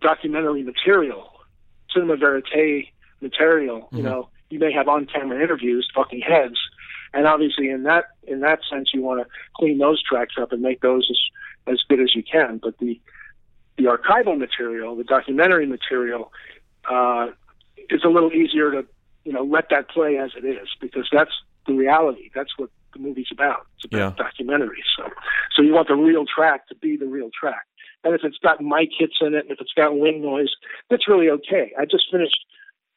documentary 0.00 0.62
material, 0.62 1.28
cinema 1.92 2.16
verite 2.16 2.86
material. 3.20 3.88
You 3.92 3.98
Mhm. 3.98 4.04
know, 4.04 4.28
you 4.48 4.58
may 4.58 4.72
have 4.72 4.88
on-camera 4.88 5.42
interviews, 5.42 5.86
talking 5.94 6.20
heads, 6.20 6.58
And 7.14 7.26
obviously, 7.26 7.68
in 7.70 7.82
that 7.84 8.04
in 8.26 8.40
that 8.40 8.60
sense, 8.70 8.90
you 8.94 9.02
want 9.02 9.20
to 9.20 9.26
clean 9.56 9.78
those 9.78 10.02
tracks 10.02 10.34
up 10.40 10.52
and 10.52 10.62
make 10.62 10.80
those 10.80 11.06
as 11.10 11.74
as 11.74 11.82
good 11.88 12.00
as 12.00 12.14
you 12.14 12.22
can. 12.22 12.58
But 12.58 12.78
the 12.78 13.00
the 13.78 13.84
archival 13.84 14.36
material, 14.36 14.96
the 14.96 15.04
documentary 15.04 15.66
material, 15.66 16.32
uh, 16.90 17.28
is 17.88 18.02
a 18.04 18.08
little 18.08 18.32
easier 18.32 18.70
to 18.72 18.84
you 19.24 19.32
know 19.32 19.42
let 19.42 19.70
that 19.70 19.88
play 19.88 20.18
as 20.18 20.30
it 20.36 20.44
is 20.44 20.68
because 20.80 21.08
that's 21.12 21.30
the 21.66 21.72
reality. 21.74 22.30
That's 22.34 22.50
what 22.58 22.70
the 22.92 22.98
movie's 22.98 23.28
about. 23.32 23.66
It's 23.76 23.84
about 23.84 23.98
Yeah. 24.18 24.24
documentary. 24.24 24.82
So 24.96 25.08
so 25.54 25.62
you 25.62 25.72
want 25.72 25.88
the 25.88 25.94
real 25.94 26.24
track 26.26 26.66
to 26.68 26.74
be 26.74 26.96
the 26.96 27.06
real 27.06 27.30
track. 27.38 27.64
And 28.04 28.14
if 28.14 28.22
it's 28.24 28.38
got 28.38 28.60
mic 28.60 28.90
hits 28.98 29.16
in 29.20 29.34
it, 29.34 29.40
and 29.44 29.50
if 29.50 29.60
it's 29.60 29.72
got 29.74 29.96
wind 29.98 30.22
noise, 30.22 30.50
that's 30.90 31.08
really 31.08 31.30
okay. 31.30 31.72
I 31.78 31.84
just 31.84 32.10
finished 32.10 32.38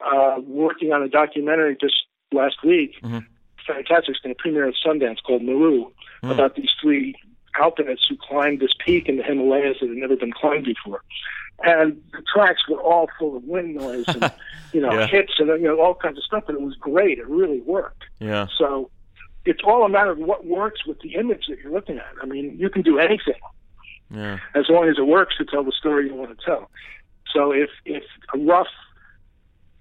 uh, 0.01 0.37
working 0.45 0.91
on 0.93 1.03
a 1.03 1.07
documentary 1.07 1.77
just 1.79 1.95
last 2.31 2.63
week. 2.63 2.99
Mhm. 3.03 3.25
Fantastic. 3.67 4.09
It's 4.15 4.19
going 4.19 4.33
to 4.33 4.41
premiere 4.41 4.67
at 4.67 4.73
Sundance 4.83 5.21
called 5.21 5.43
Meru 5.43 5.91
Mm. 6.23 6.31
about 6.31 6.55
these 6.55 6.69
three 6.81 7.15
alpinists 7.59 8.07
who 8.09 8.17
climbed 8.17 8.59
this 8.59 8.71
peak 8.85 9.07
in 9.09 9.17
the 9.17 9.23
Himalayas 9.23 9.77
that 9.81 9.89
had 9.89 9.97
never 9.97 10.15
been 10.15 10.31
climbed 10.31 10.65
before. 10.65 11.01
And 11.63 12.01
the 12.11 12.23
tracks 12.33 12.61
were 12.67 12.81
all 12.81 13.07
full 13.19 13.37
of 13.37 13.43
wind 13.43 13.75
noise 13.75 14.05
and, 14.07 14.31
you 14.73 14.81
know, 14.81 14.91
Yeah. 14.93 15.07
hits 15.07 15.33
and, 15.37 15.47
you 15.61 15.67
know, 15.67 15.79
all 15.79 15.93
kinds 15.95 16.17
of 16.17 16.23
stuff. 16.23 16.45
And 16.47 16.57
it 16.57 16.61
was 16.63 16.75
great. 16.75 17.19
It 17.19 17.27
really 17.27 17.61
worked. 17.61 18.03
Yeah. 18.19 18.47
So 18.57 18.89
it's 19.45 19.61
all 19.63 19.85
a 19.85 19.89
matter 19.89 20.11
of 20.11 20.17
what 20.17 20.45
works 20.45 20.85
with 20.85 20.99
the 21.01 21.15
image 21.15 21.45
that 21.49 21.59
you're 21.59 21.71
looking 21.71 21.97
at. 21.97 22.13
I 22.21 22.25
mean, 22.25 22.57
you 22.57 22.69
can 22.69 22.81
do 22.81 22.97
anything 22.99 23.39
Yeah. 24.09 24.39
as 24.55 24.65
long 24.69 24.87
as 24.89 24.97
it 24.97 25.05
works 25.07 25.37
to 25.37 25.45
tell 25.45 25.63
the 25.63 25.71
story 25.71 26.07
you 26.07 26.15
want 26.15 26.37
to 26.37 26.45
tell. 26.45 26.69
So 27.33 27.51
if 27.51 27.69
if 27.85 28.03
a 28.33 28.37
rough, 28.39 28.67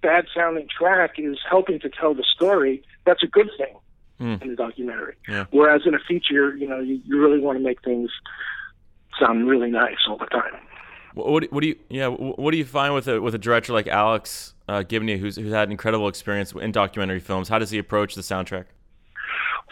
bad 0.03 0.27
sounding 0.35 0.69
track 0.69 1.13
is 1.19 1.39
helping 1.49 1.79
to 1.81 1.89
tell 1.91 2.15
the 2.15 2.25
story, 2.35 2.83
that's 3.05 3.23
a 3.23 3.27
good 3.27 3.51
thing 3.59 3.75
Hmm. 4.21 4.35
in 4.43 4.51
a 4.51 4.57
documentary. 4.57 5.17
Yeah. 5.27 5.47
Whereas 5.51 5.81
in 5.87 5.95
a 5.95 5.99
feature, 5.99 6.55
you 6.55 6.69
know, 6.69 6.79
you, 6.79 7.01
you 7.07 7.19
really 7.19 7.41
want 7.41 7.57
to 7.57 7.65
make 7.65 7.83
things 7.83 8.11
sound 9.19 9.49
really 9.49 9.71
nice 9.71 9.97
all 10.07 10.19
the 10.19 10.27
time. 10.27 10.53
What, 11.15 11.27
what, 11.27 11.53
what 11.53 11.61
do 11.63 11.69
you 11.69 11.77
yeah 11.89 12.09
what 12.09 12.51
do 12.51 12.59
you 12.59 12.67
find 12.67 12.95
with 12.95 13.09
a 13.09 13.21
with 13.21 13.35
a 13.35 13.39
director 13.39 13.73
like 13.73 13.89
Alex 13.89 14.55
uh, 14.69 14.83
Gibney 14.83 15.19
who's 15.19 15.37
who's 15.37 15.53
had 15.53 15.71
incredible 15.71 16.07
experience 16.07 16.53
in 16.53 16.71
documentary 16.71 17.19
films? 17.19 17.49
How 17.49 17.59
does 17.59 17.71
he 17.71 17.79
approach 17.79 18.15
the 18.15 18.21
soundtrack? 18.21 18.67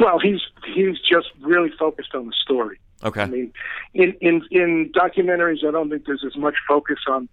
Well, 0.00 0.18
he's 0.18 0.40
he's 0.74 0.96
just 1.00 1.28
really 1.42 1.70
focused 1.78 2.14
on 2.14 2.26
the 2.26 2.32
story. 2.42 2.80
Okay. 3.04 3.22
I 3.22 3.26
mean, 3.26 3.52
in 3.92 4.14
in 4.22 4.42
in 4.50 4.92
documentaries, 4.94 5.62
I 5.62 5.70
don't 5.70 5.90
think 5.90 6.06
there's 6.06 6.24
as 6.26 6.36
much 6.36 6.54
focus 6.66 6.98
on 7.06 7.28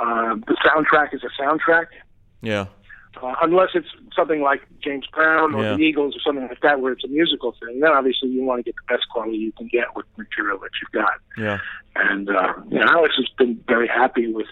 uh, 0.00 0.34
the 0.46 0.56
soundtrack 0.64 1.14
as 1.14 1.22
a 1.24 1.42
soundtrack. 1.42 1.86
Yeah. 2.42 2.66
Uh, 3.20 3.34
unless 3.42 3.70
it's 3.74 3.88
something 4.14 4.40
like 4.40 4.60
James 4.82 5.04
Brown 5.12 5.54
or 5.54 5.64
Yeah. 5.64 5.76
the 5.76 5.82
Eagles 5.82 6.14
or 6.16 6.20
something 6.20 6.46
like 6.46 6.60
that, 6.60 6.80
where 6.80 6.92
it's 6.92 7.04
a 7.04 7.08
musical 7.08 7.54
thing, 7.60 7.80
then 7.80 7.90
obviously 7.90 8.28
you 8.28 8.42
want 8.44 8.60
to 8.60 8.62
get 8.62 8.74
the 8.76 8.94
best 8.94 9.08
quality 9.10 9.36
you 9.36 9.52
can 9.52 9.66
get 9.68 9.94
with 9.96 10.06
the 10.16 10.22
material 10.22 10.58
that 10.58 10.70
you've 10.80 10.92
got. 10.92 11.14
Yeah. 11.36 11.58
And 11.96 12.28
uh, 12.30 12.52
you 12.70 12.78
know, 12.78 12.86
Alex 12.88 13.14
has 13.16 13.28
been 13.36 13.62
very 13.66 13.88
happy 13.88 14.32
with 14.32 14.46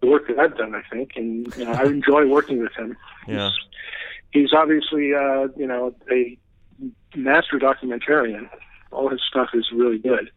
the 0.00 0.08
work 0.08 0.26
that 0.28 0.38
I've 0.38 0.56
done, 0.56 0.74
I 0.74 0.82
think, 0.92 1.12
and 1.16 1.54
you 1.56 1.64
know, 1.64 1.72
I 1.72 1.84
enjoy 1.84 2.26
working 2.28 2.58
with 2.60 2.72
him. 2.74 2.96
Yeah. 3.26 3.50
He's, 4.32 4.42
he's 4.42 4.52
obviously, 4.52 5.14
uh, 5.14 5.48
you 5.56 5.66
know, 5.66 5.94
a 6.12 6.38
master 7.16 7.58
documentarian. 7.58 8.48
All 8.92 9.08
his 9.08 9.20
stuff 9.28 9.48
is 9.54 9.66
really 9.72 9.98
good. 9.98 10.30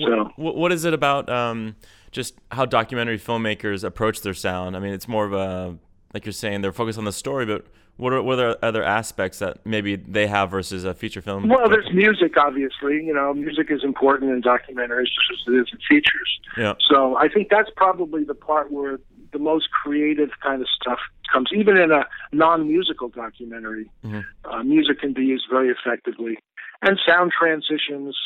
So 0.00 0.30
What, 0.36 0.56
what 0.56 0.72
is 0.72 0.84
it 0.84 0.94
about 0.94 1.28
um, 1.28 1.76
just 2.10 2.34
how 2.50 2.64
documentary 2.66 3.18
filmmakers 3.18 3.84
approach 3.84 4.22
their 4.22 4.34
sound? 4.34 4.76
I 4.76 4.80
mean, 4.80 4.92
it's 4.92 5.06
more 5.08 5.24
of 5.26 5.32
a 5.32 5.76
like 6.14 6.24
you're 6.26 6.32
saying 6.32 6.60
they're 6.62 6.72
focused 6.72 6.98
on 6.98 7.04
the 7.04 7.12
story, 7.12 7.46
but 7.46 7.66
what 7.96 8.12
are 8.12 8.22
what 8.22 8.38
are 8.38 8.56
other 8.62 8.82
aspects 8.82 9.38
that 9.40 9.64
maybe 9.64 9.96
they 9.96 10.26
have 10.26 10.50
versus 10.50 10.84
a 10.84 10.94
feature 10.94 11.20
film? 11.20 11.48
Well, 11.48 11.68
there's 11.68 11.92
music, 11.92 12.36
obviously. 12.36 12.94
You 13.04 13.12
know, 13.14 13.34
music 13.34 13.70
is 13.70 13.84
important 13.84 14.30
in 14.32 14.42
documentaries 14.42 15.04
just 15.06 15.46
as 15.48 15.54
it 15.54 15.56
is 15.58 15.66
in 15.72 15.78
features. 15.88 16.40
yeah. 16.56 16.74
So 16.90 17.16
I 17.16 17.28
think 17.28 17.48
that's 17.50 17.70
probably 17.76 18.24
the 18.24 18.34
part 18.34 18.72
where 18.72 18.98
the 19.32 19.38
most 19.38 19.70
creative 19.70 20.30
kind 20.42 20.60
of 20.62 20.68
stuff 20.80 20.98
comes. 21.32 21.50
Even 21.54 21.76
in 21.76 21.92
a 21.92 22.04
non-musical 22.32 23.10
documentary, 23.10 23.88
Mhm. 24.04 24.24
uh, 24.44 24.62
music 24.64 24.98
can 25.00 25.12
be 25.12 25.24
used 25.24 25.44
very 25.50 25.68
effectively, 25.68 26.38
and 26.82 26.98
sound 27.06 27.30
transitions. 27.38 28.16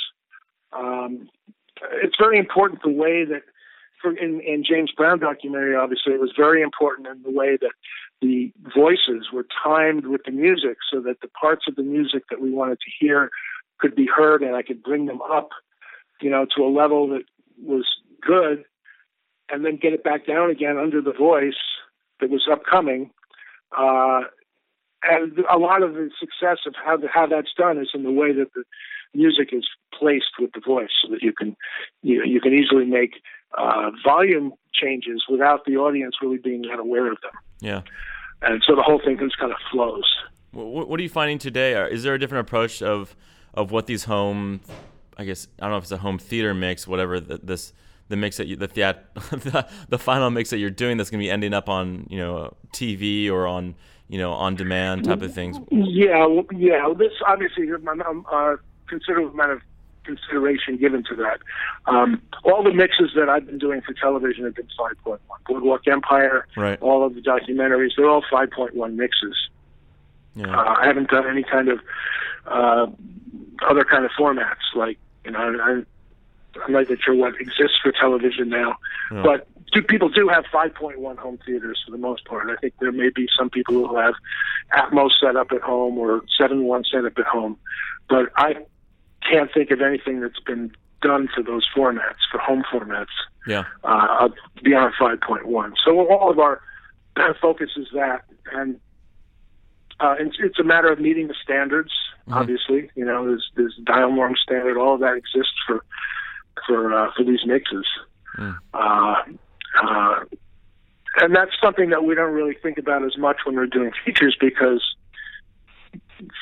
Um, 0.73 1.29
it's 2.03 2.17
very 2.19 2.39
important 2.39 2.83
the 2.83 2.89
way 2.89 3.25
that, 3.25 3.43
for 4.05 4.17
in, 4.17 4.41
in 4.41 4.63
James 4.69 4.93
Brown 4.97 5.19
documentary, 5.19 5.75
obviously, 5.75 6.13
it 6.13 6.21
was 6.21 6.33
very 6.37 6.63
important 6.63 7.09
in 7.09 7.23
the 7.23 7.31
way 7.31 7.57
that 7.61 7.73
the 8.21 8.53
voices 8.77 9.29
were 9.33 9.47
timed 9.65 10.07
with 10.07 10.21
the 10.25 10.31
music, 10.31 10.77
so 10.93 11.01
that 11.01 11.21
the 11.23 11.29
parts 11.29 11.65
of 11.69 11.77
the 11.77 11.83
music 11.83 12.25
that 12.31 12.41
we 12.41 12.51
wanted 12.51 12.79
to 12.81 12.91
hear 12.99 13.31
could 13.79 13.95
be 13.95 14.07
heard, 14.07 14.43
and 14.43 14.55
I 14.55 14.63
could 14.63 14.83
bring 14.83 15.07
them 15.07 15.21
up, 15.23 15.49
you 16.21 16.31
know, 16.31 16.47
to 16.57 16.63
a 16.63 16.71
level 16.71 17.09
that 17.09 17.25
was 17.63 17.87
good, 18.21 18.65
and 19.51 19.65
then 19.65 19.79
get 19.81 19.93
it 19.93 20.05
back 20.05 20.27
down 20.27 20.51
again 20.51 20.77
under 20.79 21.01
the 21.01 21.13
voice 21.13 21.55
that 22.21 22.31
was 22.31 22.47
upcoming. 22.51 23.11
Uh, 23.77 24.23
and 25.11 25.39
a 25.51 25.59
lot 25.59 25.83
of 25.83 25.95
the 25.95 26.11
success 26.19 26.59
of 26.67 26.75
how 26.83 26.97
the, 26.97 27.09
how 27.13 27.27
that's 27.27 27.53
done 27.57 27.79
is 27.79 27.91
in 27.95 28.03
the 28.03 28.13
way 28.13 28.33
that 28.33 28.53
the 28.55 28.65
music 29.15 29.51
is 29.53 29.67
placed 29.99 30.39
with 30.41 30.51
the 30.53 30.61
voice, 30.61 30.91
so 31.03 31.11
that 31.11 31.23
you 31.23 31.33
can 31.33 31.57
you 32.03 32.23
you 32.25 32.41
can 32.41 32.53
easily 32.53 32.85
make 32.85 33.23
uh, 33.57 33.91
volume 34.05 34.53
changes 34.73 35.25
without 35.29 35.65
the 35.67 35.77
audience 35.77 36.17
really 36.23 36.39
being 36.39 36.63
that 36.63 36.79
aware 36.79 37.11
of 37.11 37.19
them. 37.23 37.33
Yeah. 37.61 37.83
And 38.43 38.63
so 38.67 38.75
the 38.75 38.83
whole 38.83 39.01
thing 39.03 39.19
just 39.19 39.39
kind 39.39 39.53
of 39.53 39.59
flows. 39.71 40.05
What, 40.51 40.89
what 40.89 41.01
are 41.01 41.03
you 41.03 41.09
finding 41.09 41.39
today? 41.39 41.73
Is 41.91 42.03
there 42.03 42.15
a 42.15 42.19
different 42.19 42.47
approach 42.47 42.83
of 42.83 43.17
of 43.55 43.71
what 43.71 43.87
these 43.87 44.05
home, 44.05 44.61
I 45.17 45.25
guess 45.25 45.47
I 45.59 45.65
don't 45.65 45.73
know 45.73 45.79
if 45.79 45.85
it's 45.85 45.93
a 45.93 45.99
home 45.99 46.19
theater 46.19 46.55
mix, 46.55 46.87
whatever 46.87 47.21
the, 47.21 47.39
this 47.43 47.73
the 48.09 48.17
mix 48.17 48.37
that 48.37 48.47
you 48.47 48.57
the, 48.57 48.69
theat, 48.69 49.15
the 49.15 49.67
the 49.89 49.99
final 49.99 50.31
mix 50.31 50.51
that 50.51 50.59
you're 50.59 50.71
doing 50.71 50.97
that's 50.97 51.11
going 51.11 51.21
to 51.21 51.25
be 51.25 51.31
ending 51.31 51.55
up 51.55 51.69
on 51.69 52.07
you 52.11 52.19
know 52.19 52.55
TV 52.73 53.31
or 53.31 53.47
on 53.47 53.75
you 54.09 54.19
know 54.19 54.33
on 54.33 54.55
demand 54.55 55.05
type 55.05 55.23
of 55.23 55.33
things. 55.35 55.57
Yeah, 55.71 56.27
well, 56.27 56.45
yeah. 56.55 56.87
well, 56.87 56.95
This 56.95 57.13
obviously 57.27 57.71
um, 57.73 57.89
um, 57.89 58.27
uh, 58.31 58.57
considerable 58.87 59.31
amount 59.31 59.53
of 59.53 59.61
consideration 60.05 60.77
given 60.77 61.03
to 61.05 61.17
that. 61.17 61.41
Um, 61.87 62.21
all 62.45 62.63
the 62.63 62.73
mixes 62.73 63.13
that 63.17 63.29
I've 63.31 63.47
been 63.47 63.59
doing 63.59 63.81
for 63.81 63.95
television 63.95 64.45
have 64.45 64.55
been 64.55 64.69
5.1. 64.79 65.19
Boardwalk 65.49 65.87
Empire, 65.89 66.47
Right. 66.57 66.79
all 66.83 67.05
of 67.07 67.15
the 67.15 67.23
documentaries, 67.23 67.93
they're 67.97 68.09
all 68.09 68.23
5.1 68.31 68.95
mixes. 68.97 69.35
Yeah. 70.37 70.55
Uh, 70.55 70.75
I 70.79 70.87
haven't 70.87 71.09
done 71.09 71.27
any 71.27 71.43
kind 71.43 71.69
of 71.69 71.81
uh, 72.47 72.87
other 73.67 73.85
kind 73.85 74.05
of 74.05 74.11
formats 74.19 74.57
like 74.75 74.99
you 75.25 75.31
know. 75.31 75.39
I, 75.39 75.83
I'm 76.67 76.73
not 76.73 76.83
even 76.83 76.99
sure 77.05 77.15
what 77.15 77.35
exists 77.41 77.79
for 77.83 77.91
television 77.91 78.49
now, 78.49 78.77
Yeah. 79.11 79.23
but 79.25 79.49
do, 79.75 79.83
people 79.83 80.09
do 80.09 80.29
have 80.29 80.45
5.1 80.53 81.19
home 81.19 81.39
theaters 81.45 81.83
for 81.85 81.91
the 81.91 81.99
most 81.99 82.25
part. 82.25 82.49
I 82.49 82.57
think 82.57 82.75
there 82.81 82.93
may 82.93 83.11
be 83.15 83.27
some 83.39 83.51
people 83.51 83.87
who 83.87 83.97
have 83.97 84.15
Atmos 84.73 85.11
set 85.21 85.37
up 85.37 85.49
at 85.53 85.61
home 85.61 85.99
or 85.99 86.23
7.1 86.41 86.85
set 86.91 87.05
up 87.05 87.19
at 87.19 87.27
home, 87.27 87.57
but 88.09 88.31
I 88.37 88.55
can't 89.29 89.53
think 89.53 89.71
of 89.71 89.81
anything 89.81 90.21
that's 90.21 90.41
been 90.41 90.73
done 91.03 91.29
for 91.35 91.43
those 91.43 91.67
formats, 91.77 92.21
for 92.31 92.39
home 92.39 92.63
formats, 92.73 93.07
Yeah. 93.47 93.65
uh, 93.83 94.29
beyond 94.63 94.95
5.1. 94.99 95.75
So 95.85 95.99
all 96.09 96.31
of 96.31 96.39
our 96.39 96.61
focus 97.43 97.71
is 97.77 97.89
that, 97.95 98.25
and 98.53 98.81
uh, 100.01 100.15
it's, 100.19 100.37
it's 100.41 100.59
a 100.59 100.65
matter 100.65 100.91
of 100.91 100.99
meeting 101.01 101.29
the 101.29 101.35
standards. 101.43 101.93
Mhm. 102.29 102.37
Obviously, 102.37 102.91
you 102.97 103.05
know, 103.05 103.27
there's 103.27 103.51
there's 103.55 103.77
dial 103.85 104.11
norm 104.11 104.35
standard. 104.43 104.79
All 104.79 104.95
of 104.95 105.01
that 105.01 105.15
exists 105.15 105.53
for 105.67 105.85
for 106.67 106.93
uh, 106.95 107.13
for 107.17 107.23
these 107.23 107.45
mixes, 107.47 107.87
Mm. 108.39 108.57
uh, 108.73 109.17
uh, 109.83 110.21
and 111.17 111.35
that's 111.35 111.53
something 111.63 111.91
that 111.91 112.05
we 112.05 112.15
don't 112.15 112.33
really 112.33 112.55
think 112.63 112.79
about 112.79 113.05
as 113.05 113.17
much 113.17 113.39
when 113.45 113.55
we're 113.57 113.67
doing 113.67 113.93
features 114.05 114.37
because 114.41 114.83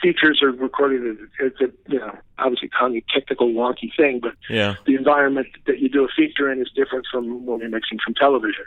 features 0.00 0.42
are 0.42 0.50
recorded. 0.52 1.06
as- 1.06 1.28
It's 1.40 1.60
a 1.60 1.70
you 1.92 1.98
know 1.98 2.16
obviously 2.38 2.68
kind 2.78 2.96
of 2.96 3.02
technical 3.08 3.48
wonky 3.48 3.94
thing, 3.96 4.20
but 4.20 4.34
Yeah. 4.48 4.74
the 4.86 4.94
environment 4.94 5.48
that 5.66 5.78
you 5.80 5.88
do 5.88 6.04
a 6.04 6.08
feature 6.08 6.50
in 6.50 6.60
is 6.60 6.70
different 6.74 7.06
from 7.10 7.46
when 7.46 7.60
you're 7.60 7.68
mixing 7.68 7.98
from 8.04 8.14
television. 8.14 8.64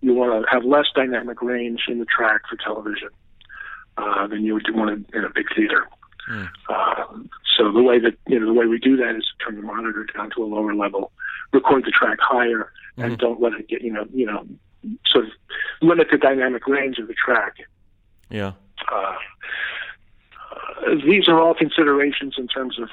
You 0.00 0.14
want 0.14 0.44
to 0.44 0.50
have 0.50 0.64
less 0.64 0.86
dynamic 0.94 1.40
range 1.42 1.84
in 1.88 1.98
the 1.98 2.04
track 2.06 2.42
for 2.48 2.56
television 2.56 3.08
uh, 3.96 4.26
than 4.26 4.44
you 4.44 4.54
would 4.54 4.66
want 4.74 5.06
in 5.14 5.24
a 5.24 5.30
big 5.30 5.46
theater. 5.54 5.86
Uh, 6.68 7.04
so 7.56 7.70
the 7.72 7.82
way 7.82 7.98
that 7.98 8.14
you 8.26 8.38
know 8.38 8.46
the 8.46 8.52
way 8.54 8.66
we 8.66 8.78
do 8.78 8.96
that 8.96 9.14
is 9.16 9.24
to 9.38 9.44
turn 9.44 9.56
the 9.56 9.62
monitor 9.62 10.06
down 10.16 10.30
to 10.30 10.42
a 10.42 10.46
lower 10.46 10.74
level, 10.74 11.12
record 11.52 11.84
the 11.84 11.90
track 11.90 12.18
higher, 12.20 12.72
and 12.96 13.14
Mhm. 13.14 13.18
don't 13.18 13.40
let 13.40 13.52
it 13.54 13.68
get 13.68 13.82
you 13.82 13.92
know 13.92 14.06
you 14.12 14.26
know 14.26 14.46
sort 15.06 15.26
of 15.26 15.30
limit 15.80 16.08
the 16.10 16.18
dynamic 16.18 16.66
range 16.66 16.98
of 16.98 17.08
the 17.08 17.14
track. 17.14 17.56
Yeah. 18.30 18.52
Uh, 18.90 18.94
uh, 18.94 19.16
these 21.04 21.28
are 21.28 21.40
all 21.40 21.54
considerations 21.54 22.34
in 22.38 22.48
terms 22.48 22.78
of. 22.78 22.88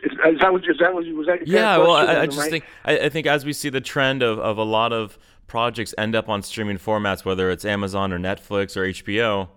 Is, 0.00 0.12
is 0.12 0.40
that 0.40 0.52
what 0.52 0.68
is 0.68 0.76
that 0.80 0.92
what 0.92 1.06
was 1.06 1.26
that? 1.26 1.46
Yeah, 1.46 1.78
well. 1.78 1.92
I, 1.92 2.22
I 2.22 2.26
just 2.26 2.50
think 2.50 2.64
I, 2.84 2.98
I 2.98 3.08
think 3.08 3.26
as 3.26 3.44
we 3.44 3.52
see 3.52 3.70
the 3.70 3.80
trend 3.80 4.22
of, 4.22 4.38
of 4.38 4.58
a 4.58 4.64
lot 4.64 4.92
of 4.92 5.18
projects 5.46 5.94
end 5.96 6.14
up 6.14 6.28
on 6.28 6.42
streaming 6.42 6.78
formats, 6.78 7.24
whether 7.24 7.50
it's 7.50 7.64
Amazon 7.64 8.12
or 8.12 8.18
Netflix 8.18 8.76
or 8.76 8.84
HBO, 8.84 9.48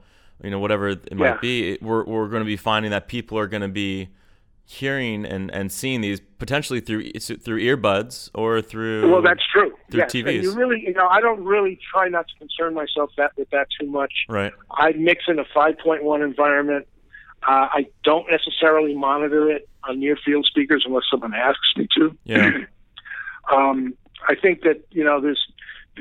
you 0.44 0.50
know, 0.50 0.60
whatever 0.60 0.90
it 0.90 1.16
might 1.16 1.26
yeah. 1.26 1.38
be, 1.42 1.78
we're 1.82 2.06
we're 2.06 2.30
going 2.30 2.42
to 2.42 2.46
be 2.46 2.58
finding 2.58 2.92
that 2.92 3.08
people 3.08 3.38
are 3.38 3.48
going 3.48 3.62
to 3.62 3.68
be 3.68 4.10
hearing 4.70 5.26
and, 5.26 5.50
and 5.54 5.72
seeing 5.72 6.02
these 6.02 6.20
potentially 6.40 6.82
through 6.82 7.10
through 7.14 7.62
earbuds 7.62 8.30
or 8.36 8.62
through 8.62 9.10
well 9.10 9.22
that's 9.22 9.42
true 9.50 9.74
through 9.90 10.02
yes. 10.02 10.12
TVs. 10.12 10.36
And 10.36 10.44
you 10.44 10.54
really 10.56 10.84
you 10.86 10.94
know 10.94 11.08
I 11.08 11.22
don't 11.22 11.42
really 11.46 11.80
try 11.90 12.10
not 12.10 12.28
to 12.28 12.36
concern 12.38 12.74
myself 12.74 13.12
that 13.16 13.32
with 13.38 13.50
that 13.52 13.68
too 13.80 13.88
much. 13.88 14.12
Right. 14.28 14.52
I 14.72 14.92
mix 14.92 15.24
in 15.30 15.40
a 15.40 15.46
5.1 15.46 16.24
environment. 16.24 16.86
Uh, 17.48 17.70
I 17.72 17.86
don't 18.04 18.30
necessarily 18.30 18.94
monitor 18.94 19.50
it 19.50 19.70
on 19.86 20.02
near 20.02 20.18
field 20.18 20.46
speakers 20.46 20.84
unless 20.86 21.04
someone 21.10 21.34
asks 21.34 21.74
me 21.78 21.88
to. 21.98 22.18
Yeah. 22.26 22.52
um, 23.52 23.94
I 24.28 24.36
think 24.36 24.64
that 24.64 24.84
you 24.92 25.06
know 25.06 25.22
there's 25.22 25.42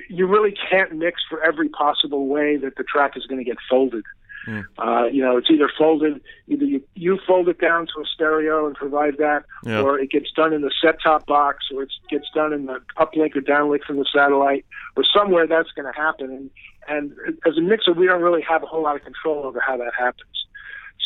you 0.08 0.26
really 0.26 0.54
can't 0.68 0.92
mix 0.92 1.20
for 1.30 1.40
every 1.40 1.68
possible 1.68 2.26
way 2.26 2.56
that 2.56 2.74
the 2.76 2.82
track 2.82 3.12
is 3.16 3.26
going 3.26 3.38
to 3.38 3.44
get 3.44 3.58
folded. 3.70 4.02
Mm. 4.46 4.64
Uh, 4.78 5.06
you 5.06 5.22
know, 5.22 5.36
it's 5.36 5.50
either 5.50 5.70
folded, 5.76 6.20
either 6.46 6.64
you, 6.64 6.82
you 6.94 7.18
fold 7.26 7.48
it 7.48 7.58
down 7.60 7.86
to 7.86 8.00
a 8.00 8.04
stereo 8.14 8.66
and 8.66 8.76
provide 8.76 9.16
that, 9.18 9.44
yeah. 9.64 9.80
or 9.80 9.98
it 9.98 10.10
gets 10.10 10.30
done 10.32 10.52
in 10.52 10.62
the 10.62 10.70
set-top 10.80 11.26
box, 11.26 11.66
or 11.74 11.82
it 11.82 11.92
gets 12.08 12.26
done 12.34 12.52
in 12.52 12.66
the 12.66 12.80
uplink 12.98 13.34
or 13.34 13.40
downlink 13.40 13.82
from 13.84 13.96
the 13.96 14.06
satellite, 14.12 14.64
or 14.96 15.04
somewhere 15.04 15.46
that's 15.46 15.70
going 15.72 15.92
to 15.92 15.98
happen. 15.98 16.30
And, 16.30 16.50
and 16.88 17.38
as 17.46 17.56
a 17.56 17.60
mixer, 17.60 17.92
we 17.92 18.06
don't 18.06 18.22
really 18.22 18.42
have 18.48 18.62
a 18.62 18.66
whole 18.66 18.82
lot 18.82 18.96
of 18.96 19.02
control 19.02 19.44
over 19.44 19.60
how 19.60 19.76
that 19.76 19.92
happens. 19.98 20.46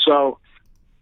So 0.04 0.38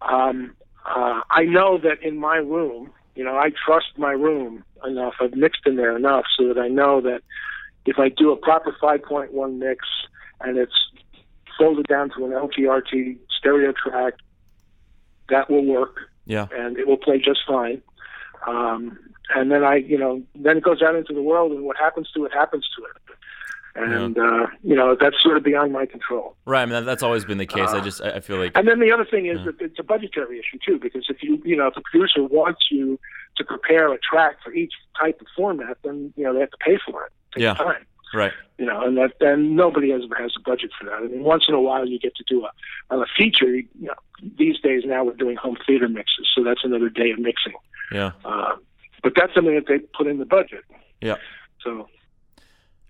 um, 0.01 0.55
uh, 0.85 1.21
I 1.29 1.43
know 1.43 1.77
that 1.77 2.01
in 2.01 2.17
my 2.17 2.37
room, 2.37 2.91
you 3.15 3.23
know, 3.23 3.35
I 3.35 3.49
trust 3.65 3.97
my 3.97 4.11
room 4.11 4.63
enough. 4.87 5.15
I've 5.19 5.35
mixed 5.35 5.63
in 5.65 5.75
there 5.75 5.95
enough 5.95 6.23
so 6.37 6.47
that 6.47 6.57
I 6.57 6.69
know 6.69 7.01
that 7.01 7.21
if 7.85 7.99
I 7.99 8.09
do 8.09 8.31
a 8.31 8.37
proper 8.37 8.75
5.1 8.81 9.57
mix 9.57 9.85
and 10.41 10.57
it's 10.57 10.73
folded 11.59 11.87
down 11.87 12.09
to 12.17 12.25
an 12.25 12.31
LTRT 12.31 13.17
stereo 13.37 13.73
track, 13.73 14.13
that 15.29 15.49
will 15.49 15.65
work. 15.65 15.97
Yeah. 16.25 16.47
And 16.51 16.77
it 16.77 16.87
will 16.87 16.97
play 16.97 17.17
just 17.17 17.41
fine. 17.47 17.81
Um, 18.47 18.97
and 19.35 19.51
then 19.51 19.63
I, 19.63 19.75
you 19.75 19.97
know, 19.97 20.23
then 20.35 20.57
it 20.57 20.63
goes 20.63 20.81
out 20.81 20.95
into 20.95 21.13
the 21.13 21.21
world, 21.21 21.51
and 21.51 21.63
what 21.63 21.77
happens 21.77 22.09
to 22.15 22.25
it 22.25 22.33
happens 22.33 22.67
to 22.77 22.85
it. 22.85 23.15
And 23.75 24.15
yeah. 24.15 24.23
uh, 24.23 24.47
you 24.63 24.75
know 24.75 24.97
that's 24.99 25.21
sort 25.21 25.37
of 25.37 25.43
beyond 25.43 25.71
my 25.71 25.85
control. 25.85 26.35
Right. 26.45 26.63
I 26.63 26.65
mean 26.65 26.85
that's 26.85 27.03
always 27.03 27.23
been 27.23 27.37
the 27.37 27.45
case. 27.45 27.69
Uh, 27.69 27.77
I 27.77 27.79
just 27.81 28.01
I 28.01 28.19
feel 28.19 28.37
like. 28.37 28.53
And 28.55 28.67
then 28.67 28.79
the 28.79 28.91
other 28.91 29.05
thing 29.05 29.27
is 29.27 29.37
yeah. 29.39 29.45
that 29.45 29.61
it's 29.61 29.79
a 29.79 29.83
budgetary 29.83 30.39
issue 30.39 30.57
too, 30.65 30.79
because 30.79 31.05
if 31.07 31.21
you 31.21 31.41
you 31.45 31.55
know 31.55 31.67
if 31.67 31.77
a 31.77 31.81
producer 31.81 32.23
wants 32.23 32.61
you 32.71 32.99
to 33.37 33.43
prepare 33.43 33.93
a 33.93 33.99
track 33.99 34.37
for 34.43 34.51
each 34.53 34.73
type 34.99 35.21
of 35.21 35.27
format, 35.35 35.77
then 35.83 36.11
you 36.17 36.23
know 36.23 36.33
they 36.33 36.39
have 36.39 36.51
to 36.51 36.57
pay 36.57 36.79
for 36.83 37.05
it. 37.05 37.11
it 37.35 37.43
yeah. 37.43 37.53
Time. 37.53 37.85
Right. 38.13 38.33
You 38.57 38.65
know, 38.65 38.81
and 38.81 38.97
that 38.97 39.13
and 39.21 39.55
nobody 39.55 39.91
has 39.91 40.01
has 40.17 40.33
a 40.35 40.41
budget 40.41 40.71
for 40.77 40.85
that. 40.85 40.93
I 40.93 41.01
mean, 41.01 41.23
once 41.23 41.45
in 41.47 41.53
a 41.53 41.61
while 41.61 41.87
you 41.87 41.99
get 41.99 42.15
to 42.15 42.23
do 42.27 42.45
a 42.45 42.93
on 42.93 43.01
a 43.01 43.05
feature. 43.17 43.55
You 43.55 43.67
know, 43.79 43.93
these 44.37 44.59
days 44.59 44.83
now 44.85 45.03
we're 45.03 45.13
doing 45.13 45.37
home 45.37 45.57
theater 45.65 45.87
mixes, 45.87 46.27
so 46.35 46.43
that's 46.43 46.61
another 46.63 46.89
day 46.89 47.11
of 47.11 47.19
mixing. 47.19 47.53
Yeah. 47.91 48.11
Uh, 48.25 48.55
but 49.01 49.13
that's 49.15 49.33
something 49.33 49.55
that 49.55 49.67
they 49.67 49.79
put 49.79 50.07
in 50.07 50.17
the 50.17 50.25
budget. 50.25 50.65
Yeah. 51.01 51.15
So. 51.63 51.87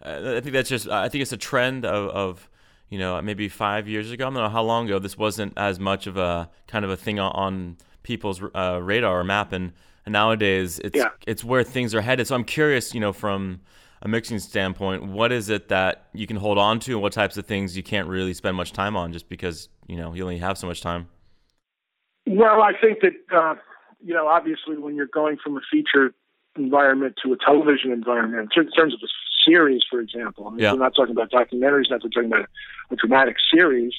Uh, 0.03 0.35
I 0.37 0.41
think 0.41 0.53
that's 0.53 0.69
just. 0.69 0.87
I 0.87 1.09
think 1.09 1.21
it's 1.21 1.33
a 1.33 1.37
trend 1.37 1.85
of, 1.85 2.09
of, 2.09 2.49
you 2.89 2.97
know, 2.97 3.21
maybe 3.21 3.49
five 3.49 3.87
years 3.87 4.09
ago. 4.11 4.25
I 4.25 4.27
don't 4.27 4.35
know 4.35 4.49
how 4.49 4.63
long 4.63 4.85
ago 4.85 4.97
this 4.97 5.17
wasn't 5.17 5.53
as 5.57 5.79
much 5.79 6.07
of 6.07 6.17
a 6.17 6.49
kind 6.67 6.85
of 6.85 6.91
a 6.91 6.97
thing 6.97 7.19
on, 7.19 7.31
on 7.33 7.77
people's 8.03 8.41
uh, 8.55 8.79
radar 8.81 9.19
or 9.19 9.23
map, 9.23 9.51
and, 9.51 9.73
and 10.05 10.13
nowadays 10.13 10.79
it's 10.79 10.95
yeah. 10.95 11.09
it's 11.27 11.43
where 11.43 11.63
things 11.63 11.93
are 11.93 12.01
headed. 12.01 12.27
So 12.27 12.35
I'm 12.35 12.45
curious, 12.45 12.93
you 12.93 13.01
know, 13.01 13.11
from 13.11 13.59
a 14.01 14.07
mixing 14.07 14.39
standpoint, 14.39 15.05
what 15.05 15.31
is 15.31 15.49
it 15.49 15.69
that 15.69 16.07
you 16.13 16.25
can 16.27 16.37
hold 16.37 16.57
on 16.57 16.79
to, 16.81 16.93
and 16.93 17.01
what 17.01 17.13
types 17.13 17.37
of 17.37 17.45
things 17.45 17.75
you 17.75 17.83
can't 17.83 18.07
really 18.07 18.33
spend 18.33 18.55
much 18.55 18.71
time 18.71 18.95
on, 18.95 19.11
just 19.11 19.29
because 19.29 19.69
you 19.87 19.97
know 19.97 20.13
you 20.13 20.23
only 20.23 20.37
have 20.37 20.57
so 20.57 20.67
much 20.67 20.81
time? 20.81 21.07
Well, 22.25 22.61
I 22.61 22.73
think 22.79 22.99
that 23.01 23.13
uh, 23.35 23.55
you 24.03 24.13
know, 24.13 24.27
obviously, 24.27 24.77
when 24.77 24.95
you're 24.95 25.07
going 25.07 25.37
from 25.43 25.57
a 25.57 25.61
feature 25.71 26.13
environment 26.55 27.15
to 27.23 27.33
a 27.33 27.37
television 27.37 27.91
environment, 27.91 28.51
in 28.55 28.71
terms 28.71 28.93
of 28.93 28.99
a 29.03 29.07
series, 29.45 29.81
for 29.89 29.99
example, 29.99 30.47
I 30.47 30.51
mean, 30.51 30.59
yeah. 30.59 30.73
we're 30.73 30.79
not 30.79 30.95
talking 30.95 31.11
about 31.11 31.31
documentaries, 31.31 31.89
not 31.89 32.01
talking 32.01 32.25
about 32.25 32.47
a 32.91 32.95
dramatic 32.95 33.35
series. 33.53 33.93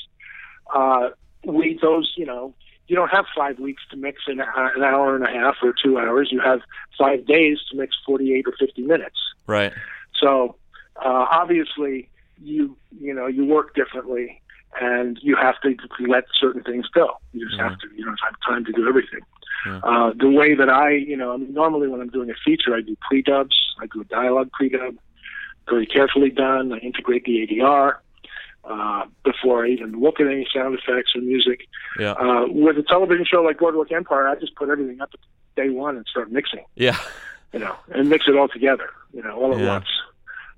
Uh, 0.74 1.10
we 1.44 1.78
those, 1.80 2.12
you 2.16 2.26
know, 2.26 2.54
you 2.90 2.96
don't 2.96 3.10
have 3.10 3.24
five 3.36 3.60
weeks 3.60 3.84
to 3.92 3.96
mix 3.96 4.22
in 4.26 4.40
an 4.40 4.82
hour 4.82 5.14
and 5.14 5.24
a 5.24 5.30
half 5.30 5.54
or 5.62 5.72
two 5.80 5.96
hours. 5.96 6.28
You 6.32 6.40
have 6.40 6.60
five 6.98 7.24
days 7.24 7.58
to 7.70 7.76
mix 7.76 7.94
48 8.04 8.46
or 8.48 8.52
50 8.58 8.82
minutes. 8.82 9.16
Right. 9.46 9.72
So 10.20 10.56
uh, 10.96 11.26
obviously, 11.30 12.10
you 12.42 12.76
you 12.98 13.14
know 13.14 13.28
you 13.28 13.44
work 13.44 13.76
differently, 13.76 14.42
and 14.80 15.18
you 15.22 15.36
have 15.40 15.54
to 15.60 15.76
let 16.08 16.24
certain 16.38 16.64
things 16.64 16.88
go. 16.88 17.16
You 17.32 17.46
just 17.46 17.60
mm-hmm. 17.60 17.68
have 17.68 17.78
to. 17.78 17.86
You 17.96 18.04
don't 18.06 18.18
have 18.24 18.34
time 18.44 18.64
to 18.64 18.72
do 18.72 18.88
everything. 18.88 19.20
Yeah. 19.66 19.80
Uh, 19.84 20.12
the 20.18 20.28
way 20.28 20.56
that 20.56 20.68
I, 20.68 20.90
you 20.90 21.16
know, 21.16 21.32
I 21.32 21.36
mean, 21.36 21.52
normally 21.52 21.86
when 21.86 22.00
I'm 22.00 22.08
doing 22.08 22.30
a 22.30 22.34
feature, 22.44 22.74
I 22.74 22.80
do 22.80 22.96
pre-dubs. 23.08 23.54
I 23.78 23.86
do 23.92 24.00
a 24.00 24.04
dialogue 24.04 24.50
pre-dub, 24.52 24.96
very 25.68 25.86
carefully 25.86 26.30
done. 26.30 26.72
I 26.72 26.78
integrate 26.78 27.24
the 27.24 27.46
ADR 27.46 27.98
uh, 28.64 29.04
before 29.24 29.64
I 29.64 29.68
even 29.70 29.92
look 30.00 30.20
at 30.20 30.26
any 30.26 30.46
sound 30.54 30.78
effects 30.78 31.12
or 31.16 31.20
music. 31.22 31.60
Yeah. 31.98 32.12
Uh, 32.12 32.46
with 32.48 32.76
a 32.78 32.82
television 32.82 33.24
show 33.24 33.42
like 33.42 33.58
Boardwalk 33.58 33.90
Empire, 33.92 34.28
I 34.28 34.34
just 34.36 34.54
put 34.56 34.68
everything 34.68 35.00
up 35.00 35.10
at 35.14 35.20
day 35.56 35.70
one 35.70 35.96
and 35.96 36.06
start 36.06 36.30
mixing. 36.30 36.64
Yeah. 36.76 36.96
You 37.52 37.58
know, 37.60 37.74
and 37.88 38.08
mix 38.08 38.26
it 38.28 38.36
all 38.36 38.48
together. 38.48 38.90
You 39.12 39.22
know, 39.22 39.36
all 39.36 39.54
at 39.54 39.60
Yeah. 39.60 39.68
once. 39.68 39.86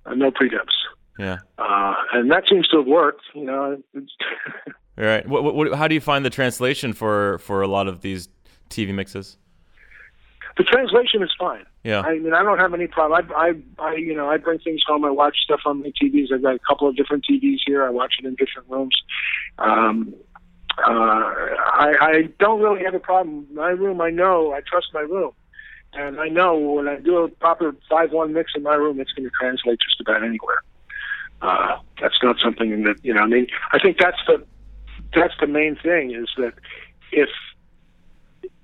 Uh, 0.05 0.15
no 0.15 0.31
pre-dubs. 0.31 0.75
Yeah. 1.19 1.39
Uh, 1.59 1.95
and 2.13 2.31
that 2.31 2.45
seems 2.49 2.67
to 2.69 2.79
have 2.79 2.87
worked. 2.87 3.23
You 3.35 3.45
know, 3.45 3.83
All 3.95 4.03
right. 4.97 5.27
What, 5.29 5.45
what, 5.45 5.55
what, 5.55 5.75
how 5.75 5.87
do 5.89 5.95
you 5.95 6.01
find 6.01 6.25
the 6.25 6.31
translation 6.31 6.93
for 6.93 7.39
for 7.39 7.63
a 7.63 7.69
lot 7.69 7.87
of 7.89 8.01
these 8.01 8.29
TV 8.69 8.93
mixes? 8.93 9.37
The 10.57 10.65
translation 10.65 11.23
is 11.23 11.31
fine. 11.39 11.65
Yeah. 11.83 12.01
I 12.01 12.19
mean, 12.19 12.33
I 12.33 12.43
don't 12.43 12.59
have 12.59 12.75
any 12.75 12.87
problem. 12.87 13.27
I, 13.35 13.49
I, 13.49 13.53
I, 13.79 13.95
you 13.95 14.15
know, 14.15 14.29
I 14.29 14.37
bring 14.37 14.59
things 14.59 14.83
home. 14.87 15.05
I 15.05 15.11
watch 15.11 15.37
stuff 15.43 15.61
on 15.65 15.81
my 15.81 15.93
TVs. 16.01 16.33
I've 16.33 16.43
got 16.43 16.55
a 16.55 16.59
couple 16.59 16.89
of 16.89 16.97
different 16.97 17.25
TVs 17.29 17.59
here. 17.67 17.85
I 17.85 17.91
watch 17.91 18.15
it 18.19 18.27
in 18.27 18.35
different 18.35 18.69
rooms. 18.69 18.95
Um, 19.59 20.15
uh, 20.79 20.91
I, 20.91 21.95
I 22.01 22.23
don't 22.39 22.61
really 22.61 22.85
have 22.85 22.95
a 22.95 23.01
problem. 23.01 23.47
My 23.53 23.71
room, 23.71 24.01
I 24.01 24.11
know, 24.11 24.53
I 24.53 24.61
trust 24.61 24.89
my 24.95 25.01
room. 25.01 25.33
And 25.95 26.19
I 26.19 26.29
know 26.29 26.57
when 26.57 26.89
I 26.89 26.97
do 26.97 27.19
a 27.19 27.29
proper 27.29 27.75
5-1 27.91 28.33
mix 28.33 28.53
in 28.55 28.63
my 28.63 28.75
room, 28.75 28.99
it's 28.99 29.13
going 29.13 29.29
to 29.29 29.35
translate 29.39 29.79
just 29.81 30.01
about 30.01 30.25
anywhere. 30.25 30.63
Uh, 31.43 31.79
that's 32.01 32.19
not 32.23 32.37
something 32.43 32.85
that, 32.85 32.97
you 33.03 33.13
know, 33.13 33.21
I 33.21 33.27
mean, 33.27 33.47
I 33.73 33.79
think 33.79 33.99
that's 33.99 34.21
the, 34.27 34.45
that's 35.15 35.35
the 35.41 35.47
main 35.47 35.77
thing 35.77 36.15
is 36.15 36.29
that 36.39 36.55
if, 37.11 37.29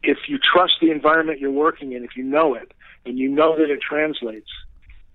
if 0.09 0.17
you 0.27 0.39
trust 0.39 0.75
the 0.81 0.91
environment 0.91 1.39
you're 1.39 1.51
working 1.51 1.93
in, 1.93 2.03
if 2.03 2.17
you 2.17 2.25
know 2.25 2.55
it, 2.55 2.73
and 3.05 3.19
you 3.19 3.29
know 3.29 3.57
that 3.59 3.71
it 3.71 3.81
translates, 3.83 4.49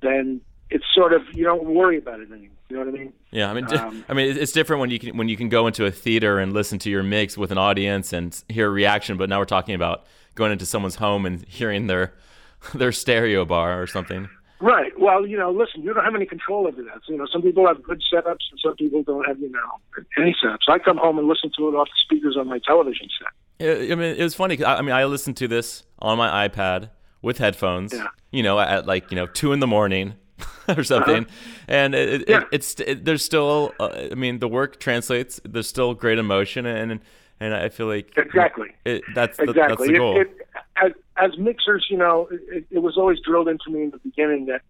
then 0.04 0.40
it's 0.70 0.86
sort 0.94 1.14
of 1.14 1.22
you 1.34 1.44
don't 1.44 1.66
worry 1.66 1.98
about 1.98 2.20
it 2.20 2.32
anymore. 2.32 2.50
You 2.70 2.78
know 2.78 2.86
what 2.86 2.96
I 2.96 2.98
mean? 2.98 3.14
Yeah, 3.32 3.50
I 3.50 3.54
mean, 3.54 3.74
Um, 3.76 4.06
I 4.08 4.14
mean, 4.14 4.38
it's 4.38 4.52
different 4.52 4.82
when 4.82 4.92
you 4.92 5.00
can 5.00 5.18
when 5.18 5.30
you 5.30 5.36
can 5.36 5.50
go 5.50 5.66
into 5.66 5.86
a 5.86 5.92
theater 5.92 6.38
and 6.38 6.54
listen 6.54 6.78
to 6.80 6.92
your 6.92 7.04
mix 7.04 7.38
with 7.38 7.52
an 7.52 7.58
audience 7.58 8.14
and 8.14 8.40
hear 8.50 8.68
a 8.68 8.70
reaction. 8.72 9.18
But 9.18 9.30
now 9.30 9.40
we're 9.40 9.46
talking 9.46 9.74
about 9.74 10.06
going 10.36 10.52
into 10.52 10.66
someone's 10.66 10.96
home 10.96 11.26
and 11.26 11.44
hearing 11.48 11.88
their 11.88 12.14
their 12.76 12.92
stereo 12.92 13.46
bar 13.46 13.82
or 13.82 13.88
something. 13.88 14.30
Right. 14.60 14.98
Well, 14.98 15.26
you 15.28 15.38
know, 15.38 15.52
listen, 15.52 15.82
you 15.82 15.94
don't 15.94 16.06
have 16.06 16.16
any 16.16 16.26
control 16.26 16.68
over 16.68 16.82
that. 16.84 17.02
You 17.10 17.18
know, 17.18 17.26
some 17.34 17.42
people 17.42 17.68
have 17.68 17.84
good 17.84 18.02
setups 18.14 18.46
and 18.50 18.60
some 18.64 18.76
people 18.76 19.04
don't 19.04 19.28
have, 19.28 19.38
you 19.40 19.52
know, 19.52 20.04
any 20.18 20.34
setups. 20.42 20.70
I 20.70 20.80
come 20.80 20.98
home 20.98 21.20
and 21.20 21.28
listen 21.28 21.52
to 21.58 21.68
it 21.68 21.74
off 21.74 21.90
the 21.90 22.00
speakers 22.06 22.38
on 22.40 22.48
my 22.48 22.60
television 22.60 23.10
set. 23.20 23.34
I 23.64 23.92
I 23.92 23.96
mean, 23.96 24.16
it 24.18 24.24
was 24.24 24.36
funny. 24.36 24.58
'cause 24.58 24.66
I 24.66 24.76
I 24.78 24.82
mean, 24.82 24.94
I 24.96 25.06
listened 25.06 25.38
to 25.38 25.48
this 25.48 25.84
on 26.00 26.18
my 26.18 26.48
iPad 26.48 26.90
with 27.22 27.38
headphones. 27.38 27.94
Yeah. 27.94 28.08
You 28.32 28.44
know, 28.44 28.60
at 28.60 28.86
like 28.86 29.12
you 29.12 29.16
know 29.16 29.28
two 29.28 29.54
in 29.54 29.60
the 29.60 29.68
morning 29.68 30.14
or 30.68 30.84
something, 30.84 31.26
and 31.68 31.94
it, 31.96 32.22
it, 32.24 32.30
Yeah. 32.30 32.42
it, 32.42 32.48
it's 32.52 32.80
it, 32.80 33.06
there's 33.06 33.24
still. 33.24 33.74
Uh, 33.80 34.08
I 34.12 34.16
mean, 34.16 34.40
the 34.40 34.48
work 34.48 34.80
translates. 34.80 35.40
There's 35.46 35.68
still 35.68 35.94
great 35.94 36.18
emotion, 36.20 36.66
and 36.66 37.00
and 37.40 37.54
I 37.54 37.70
feel 37.70 37.88
like 37.88 38.12
Exactly. 38.18 38.70
it, 38.86 39.04
that's 39.16 39.38
the, 39.38 39.48
that's 39.48 39.58
Exactly. 39.58 39.88
the 39.90 39.98
goal. 39.98 40.20
It, 40.22 40.28
it, 40.28 40.48
as, 40.82 40.92
as 41.18 41.38
mixers, 41.38 41.86
you 41.90 41.98
know, 41.98 42.28
it, 42.32 42.66
it 42.72 42.80
was 42.80 42.98
always 42.98 43.20
drilled 43.20 43.48
into 43.48 43.70
me 43.70 43.84
in 43.84 43.90
the 43.92 43.98
beginning 44.00 44.46
that 44.48 44.62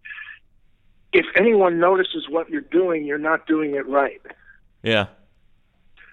if 1.12 1.24
anyone 1.36 1.78
notices 1.78 2.26
what 2.28 2.50
you're 2.50 2.60
doing, 2.60 3.04
you're 3.04 3.18
not 3.18 3.46
doing 3.46 3.74
it 3.74 3.86
right. 3.88 4.20
yeah. 4.82 5.06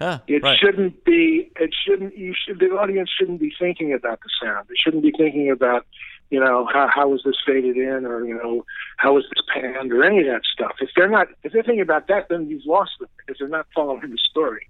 Ah, 0.01 0.21
It 0.27 0.41
right. 0.41 0.57
shouldn't 0.57 1.03
be. 1.05 1.51
It 1.59 1.73
shouldn't. 1.85 2.17
You 2.17 2.33
should. 2.33 2.59
The 2.59 2.71
audience 2.71 3.09
shouldn't 3.17 3.39
be 3.39 3.53
thinking 3.57 3.93
about 3.93 4.19
the 4.21 4.29
sound. 4.41 4.67
They 4.67 4.75
shouldn't 4.75 5.03
be 5.03 5.11
thinking 5.15 5.51
about, 5.51 5.85
you 6.31 6.39
know, 6.39 6.67
how 6.73 6.87
how 6.87 7.09
was 7.09 7.21
this 7.23 7.35
faded 7.45 7.77
in, 7.77 8.05
or 8.05 8.25
you 8.25 8.33
know, 8.33 8.65
how 8.97 9.13
was 9.13 9.25
this 9.25 9.43
panned, 9.53 9.91
or 9.93 10.03
any 10.03 10.19
of 10.19 10.25
that 10.25 10.41
stuff. 10.51 10.73
If 10.81 10.89
they're 10.95 11.09
not, 11.09 11.27
if 11.43 11.53
they're 11.53 11.61
thinking 11.61 11.81
about 11.81 12.07
that, 12.07 12.29
then 12.29 12.49
you've 12.49 12.65
lost 12.65 12.93
them 12.99 13.09
because 13.17 13.37
they're 13.37 13.47
not 13.47 13.67
following 13.75 14.09
the 14.09 14.17
story. 14.17 14.67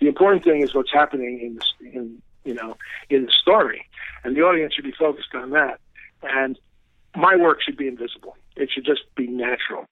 The 0.00 0.08
important 0.08 0.44
thing 0.44 0.62
is 0.62 0.74
what's 0.74 0.92
happening 0.92 1.40
in 1.40 1.54
the, 1.54 1.98
in 1.98 2.22
you 2.44 2.54
know 2.54 2.76
in 3.08 3.24
the 3.26 3.32
story, 3.32 3.88
and 4.22 4.36
the 4.36 4.42
audience 4.42 4.74
should 4.74 4.84
be 4.84 4.92
focused 4.92 5.34
on 5.34 5.50
that. 5.50 5.80
And 6.22 6.58
my 7.16 7.36
work 7.36 7.62
should 7.62 7.76
be 7.76 7.88
invisible. 7.88 8.36
It 8.56 8.70
should 8.70 8.84
just 8.84 9.02
be 9.16 9.26
natural. 9.28 9.86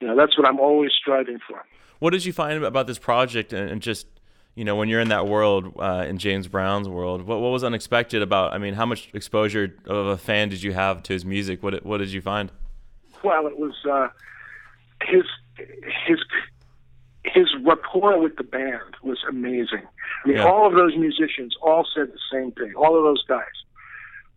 You 0.00 0.08
know, 0.08 0.16
that's 0.16 0.36
what 0.38 0.46
I'm 0.46 0.60
always 0.60 0.90
striving 0.98 1.38
for. 1.46 1.64
What 1.98 2.10
did 2.10 2.24
you 2.24 2.32
find 2.32 2.62
about 2.62 2.86
this 2.86 2.98
project 2.98 3.52
and, 3.52 3.82
just 3.82 4.06
you 4.54 4.64
know, 4.64 4.74
when 4.76 4.88
you're 4.88 5.00
in 5.00 5.08
that 5.08 5.26
world, 5.28 5.74
uh, 5.78 6.04
in 6.08 6.18
James 6.18 6.48
Brown's 6.48 6.88
world, 6.88 7.22
what 7.22 7.40
what 7.40 7.50
was 7.50 7.62
unexpected 7.62 8.22
about? 8.22 8.52
I 8.52 8.58
mean, 8.58 8.74
how 8.74 8.86
much 8.86 9.08
exposure 9.14 9.74
of 9.86 10.06
a 10.06 10.16
fan 10.16 10.48
did 10.48 10.62
you 10.64 10.72
have 10.72 11.02
to 11.04 11.12
his 11.12 11.24
music? 11.24 11.62
What 11.62 11.84
what 11.84 11.98
did 11.98 12.12
you 12.12 12.20
find? 12.20 12.50
Well, 13.22 13.46
it 13.46 13.56
was 13.58 13.74
uh, 13.88 14.08
his 15.04 15.24
his 16.06 16.18
his 17.24 17.46
rapport 17.64 18.20
with 18.20 18.36
the 18.36 18.42
band 18.42 18.96
was 19.02 19.18
amazing. 19.28 19.82
I 20.24 20.28
mean, 20.28 20.36
Yeah. 20.38 20.44
all 20.46 20.66
of 20.66 20.72
those 20.74 20.96
musicians 20.96 21.54
all 21.62 21.86
said 21.94 22.08
the 22.08 22.18
same 22.32 22.52
thing. 22.52 22.74
All 22.74 22.96
of 22.96 23.04
those 23.04 23.22
guys, 23.28 23.44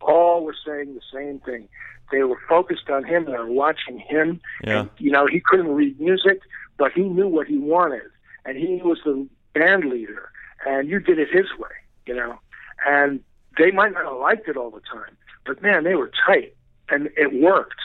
all 0.02 0.44
were 0.44 0.56
saying 0.66 0.94
the 0.96 1.02
same 1.14 1.40
thing. 1.40 1.68
They 2.12 2.24
were 2.24 2.40
focused 2.48 2.90
on 2.90 3.04
him. 3.04 3.26
They 3.26 3.32
were 3.32 3.52
watching 3.52 4.00
him. 4.00 4.42
Yeah. 4.64 4.82
And, 4.82 4.90
you 4.98 5.12
know, 5.12 5.28
he 5.28 5.40
couldn't 5.40 5.72
read 5.72 6.00
music, 6.00 6.42
but 6.78 6.92
he 6.92 7.04
knew 7.04 7.28
what 7.28 7.48
he 7.48 7.58
wanted, 7.58 8.10
and 8.46 8.58
he 8.58 8.82
was 8.84 9.00
the 9.06 9.28
band 9.54 9.86
leader. 9.86 10.30
And 10.66 10.88
you 10.88 11.00
did 11.00 11.20
it 11.20 11.30
his 11.32 11.48
way, 11.58 11.70
you 12.06 12.16
know. 12.16 12.40
And 12.86 13.22
they 13.58 13.72
might 13.72 13.94
not 13.94 14.06
have 14.06 14.18
liked 14.18 14.48
it 14.48 14.58
all 14.58 14.72
the 14.72 14.82
time, 14.82 15.16
but 15.46 15.62
man, 15.62 15.84
they 15.84 15.96
were 15.96 16.12
tight, 16.26 16.56
and 16.90 17.10
it 17.18 17.34
worked. 17.42 17.82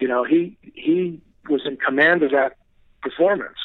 You 0.00 0.08
know, 0.08 0.24
he 0.24 0.56
he 0.74 1.20
was 1.48 1.62
in 1.64 1.76
command 1.76 2.22
of 2.22 2.30
that 2.32 2.56
performance, 3.02 3.58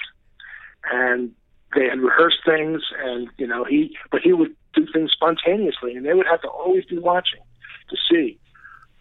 and 0.91 1.31
they 1.75 1.85
had 1.85 1.99
rehearsed 1.99 2.39
things, 2.45 2.81
and 3.03 3.27
you 3.37 3.47
know 3.47 3.63
he, 3.63 3.95
but 4.11 4.21
he 4.21 4.33
would 4.33 4.55
do 4.73 4.85
things 4.91 5.11
spontaneously, 5.11 5.95
and 5.95 6.05
they 6.05 6.13
would 6.13 6.27
have 6.27 6.41
to 6.41 6.47
always 6.47 6.85
be 6.85 6.97
watching 6.97 7.41
to 7.89 7.97
see, 8.09 8.39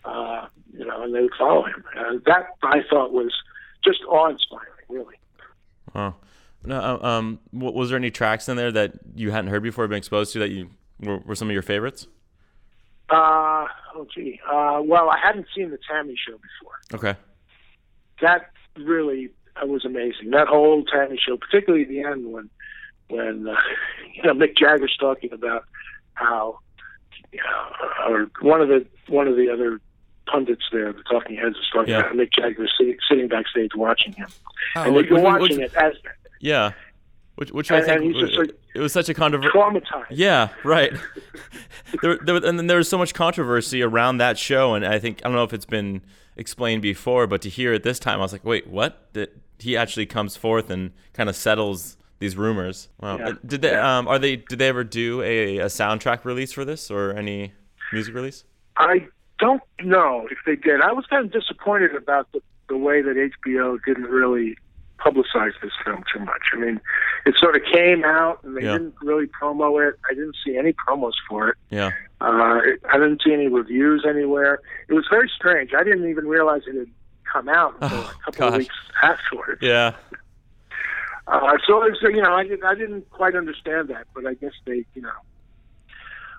uh, 0.04 0.46
you 0.86 0.92
know, 0.92 1.02
and 1.02 1.14
they 1.14 1.20
would 1.22 1.34
follow 1.38 1.64
him. 1.64 1.82
And 1.96 2.22
that 2.26 2.46
I 2.62 2.80
thought 2.88 3.12
was 3.12 3.34
just 3.84 3.98
awe-inspiring, 4.08 4.66
really. 4.88 5.16
Oh, 5.94 6.14
no. 6.64 6.78
uh, 6.80 7.06
Um, 7.06 7.40
was 7.52 7.90
there 7.90 7.96
any 7.98 8.10
tracks 8.10 8.48
in 8.48 8.56
there 8.56 8.70
that 8.72 8.92
you 9.14 9.30
hadn't 9.32 9.50
heard 9.50 9.62
before, 9.62 9.86
been 9.88 9.98
exposed 9.98 10.32
to 10.34 10.38
that 10.40 10.50
you 10.50 10.70
were, 11.00 11.18
were 11.18 11.34
some 11.34 11.48
of 11.48 11.52
your 11.52 11.62
favorites? 11.62 12.06
Uh, 13.08 13.66
oh 13.94 14.06
gee, 14.12 14.40
uh, 14.50 14.80
well, 14.84 15.08
I 15.10 15.18
hadn't 15.22 15.46
seen 15.54 15.70
the 15.70 15.76
T.A.M.I. 15.78 16.14
show 16.28 16.36
before. 16.36 16.74
Okay. 16.94 17.18
that 18.20 18.50
really 18.76 19.30
uh, 19.62 19.66
was 19.66 19.84
amazing. 19.84 20.30
That 20.30 20.48
whole 20.48 20.84
T.A.M.I. 20.84 21.16
show, 21.16 21.36
particularly 21.36 21.84
the 21.84 22.00
end 22.02 22.32
when 22.32 22.50
when 23.08 23.46
uh, 23.48 23.54
you 24.14 24.22
know 24.24 24.34
Mick 24.34 24.56
Jagger's 24.58 24.96
talking 24.98 25.32
about 25.32 25.66
how 26.14 26.58
you 27.32 27.38
know, 27.38 28.12
or 28.12 28.30
one 28.40 28.60
of 28.60 28.66
the 28.68 28.84
one 29.06 29.28
of 29.28 29.36
the 29.36 29.50
other 29.50 29.80
pundits 30.26 30.64
there, 30.72 30.92
the 30.92 31.02
talking 31.04 31.36
heads, 31.36 31.56
is 31.56 31.64
talking 31.72 31.92
Yeah. 31.92 32.00
about 32.00 32.12
Mick 32.14 32.32
Jagger 32.32 32.66
sitting, 32.78 32.96
sitting 33.08 33.28
backstage 33.28 33.70
watching 33.74 34.12
him, 34.12 34.28
Oh, 34.76 34.82
and 34.82 34.96
they've 34.96 35.08
been 35.08 35.22
watching 35.22 35.58
which- 35.58 35.70
it 35.72 35.74
as 35.76 35.94
Yeah. 36.40 36.72
Which, 37.36 37.50
which 37.52 37.70
I 37.70 37.82
think 37.82 38.02
and 38.14 38.14
like 38.38 38.50
it 38.74 38.80
was 38.80 38.92
such 38.94 39.10
a 39.10 39.14
controversial. 39.14 39.60
traumatized. 39.60 40.06
Yeah, 40.10 40.48
right. 40.64 40.90
there, 42.02 42.18
there, 42.24 42.36
and 42.36 42.58
then 42.58 42.66
there 42.66 42.78
was 42.78 42.88
so 42.88 42.96
much 42.98 43.12
controversy 43.14 43.82
around 43.82 44.18
that 44.18 44.38
show, 44.38 44.74
and 44.74 44.86
I 44.86 44.98
think 44.98 45.20
I 45.22 45.28
don't 45.28 45.34
know 45.36 45.42
if 45.44 45.52
it's 45.52 45.66
been 45.66 46.00
explained 46.36 46.80
before, 46.82 47.26
but 47.26 47.42
to 47.42 47.50
hear 47.50 47.74
it 47.74 47.82
this 47.82 47.98
time, 47.98 48.20
I 48.20 48.22
was 48.22 48.32
like, 48.32 48.44
wait, 48.44 48.66
what? 48.68 49.08
That 49.12 49.36
he 49.58 49.76
actually 49.76 50.06
comes 50.06 50.34
forth 50.36 50.70
and 50.70 50.92
kind 51.12 51.28
of 51.28 51.36
settles 51.36 51.98
these 52.20 52.36
rumors. 52.36 52.88
Wow. 53.00 53.18
Yeah. 53.18 53.32
Did 53.44 53.60
they? 53.62 53.70
Yeah. 53.72 53.98
Um, 53.98 54.08
are 54.08 54.18
they? 54.18 54.36
Did 54.36 54.58
they 54.58 54.68
ever 54.68 54.82
do 54.84 55.20
a, 55.20 55.58
a 55.58 55.66
soundtrack 55.66 56.24
release 56.24 56.52
for 56.52 56.64
this 56.64 56.90
or 56.90 57.12
any 57.12 57.52
music 57.92 58.14
release? 58.14 58.44
I 58.78 59.08
don't 59.38 59.62
know 59.82 60.26
if 60.30 60.38
they 60.46 60.56
did. 60.56 60.80
I 60.80 60.92
was 60.92 61.04
kind 61.06 61.24
of 61.24 61.32
disappointed 61.32 61.94
about 61.94 62.30
the, 62.32 62.40
the 62.68 62.76
way 62.76 63.02
that 63.02 63.30
HBO 63.44 63.78
didn't 63.86 64.04
really 64.06 64.56
publicize 64.98 65.52
this 65.62 65.72
film 65.84 66.02
too 66.12 66.20
much. 66.24 66.40
I 66.54 66.56
mean, 66.56 66.80
it 67.26 67.34
sort 67.38 67.54
of 67.54 67.62
came 67.70 68.02
out 68.04 68.42
and 68.44 68.56
they 68.56 68.62
Yeah. 68.62 68.72
didn't 68.72 68.94
really 69.02 69.26
promo 69.26 69.86
it. 69.86 69.94
I 70.10 70.14
didn't 70.14 70.36
see 70.44 70.56
any 70.56 70.72
promos 70.72 71.12
for 71.28 71.50
it. 71.50 71.56
Yeah. 71.70 71.90
Uh, 72.20 72.60
it, 72.64 72.80
I 72.88 72.94
didn't 72.94 73.20
see 73.24 73.32
any 73.34 73.46
reviews 73.48 74.06
anywhere. 74.08 74.60
It 74.88 74.94
was 74.94 75.04
very 75.10 75.30
strange. 75.36 75.72
I 75.78 75.84
didn't 75.84 76.08
even 76.08 76.26
realize 76.26 76.62
it 76.66 76.74
had 76.76 76.88
come 77.30 77.48
out 77.50 77.74
until 77.80 77.98
Oh, 77.98 78.10
a 78.20 78.24
couple 78.24 78.38
gosh. 78.40 78.52
of 78.52 78.58
weeks 78.58 78.74
afterwards. 79.02 79.60
Yeah. 79.60 79.92
Uh, 81.28 81.58
so 81.66 81.82
it's, 81.82 81.98
you 82.02 82.22
know, 82.22 82.32
I, 82.34 82.44
did, 82.44 82.62
I 82.64 82.74
didn't 82.74 83.10
quite 83.10 83.34
understand 83.34 83.88
that, 83.88 84.06
but 84.14 84.26
I 84.26 84.34
guess 84.34 84.52
they, 84.64 84.84
you 84.94 85.02
know, 85.02 85.10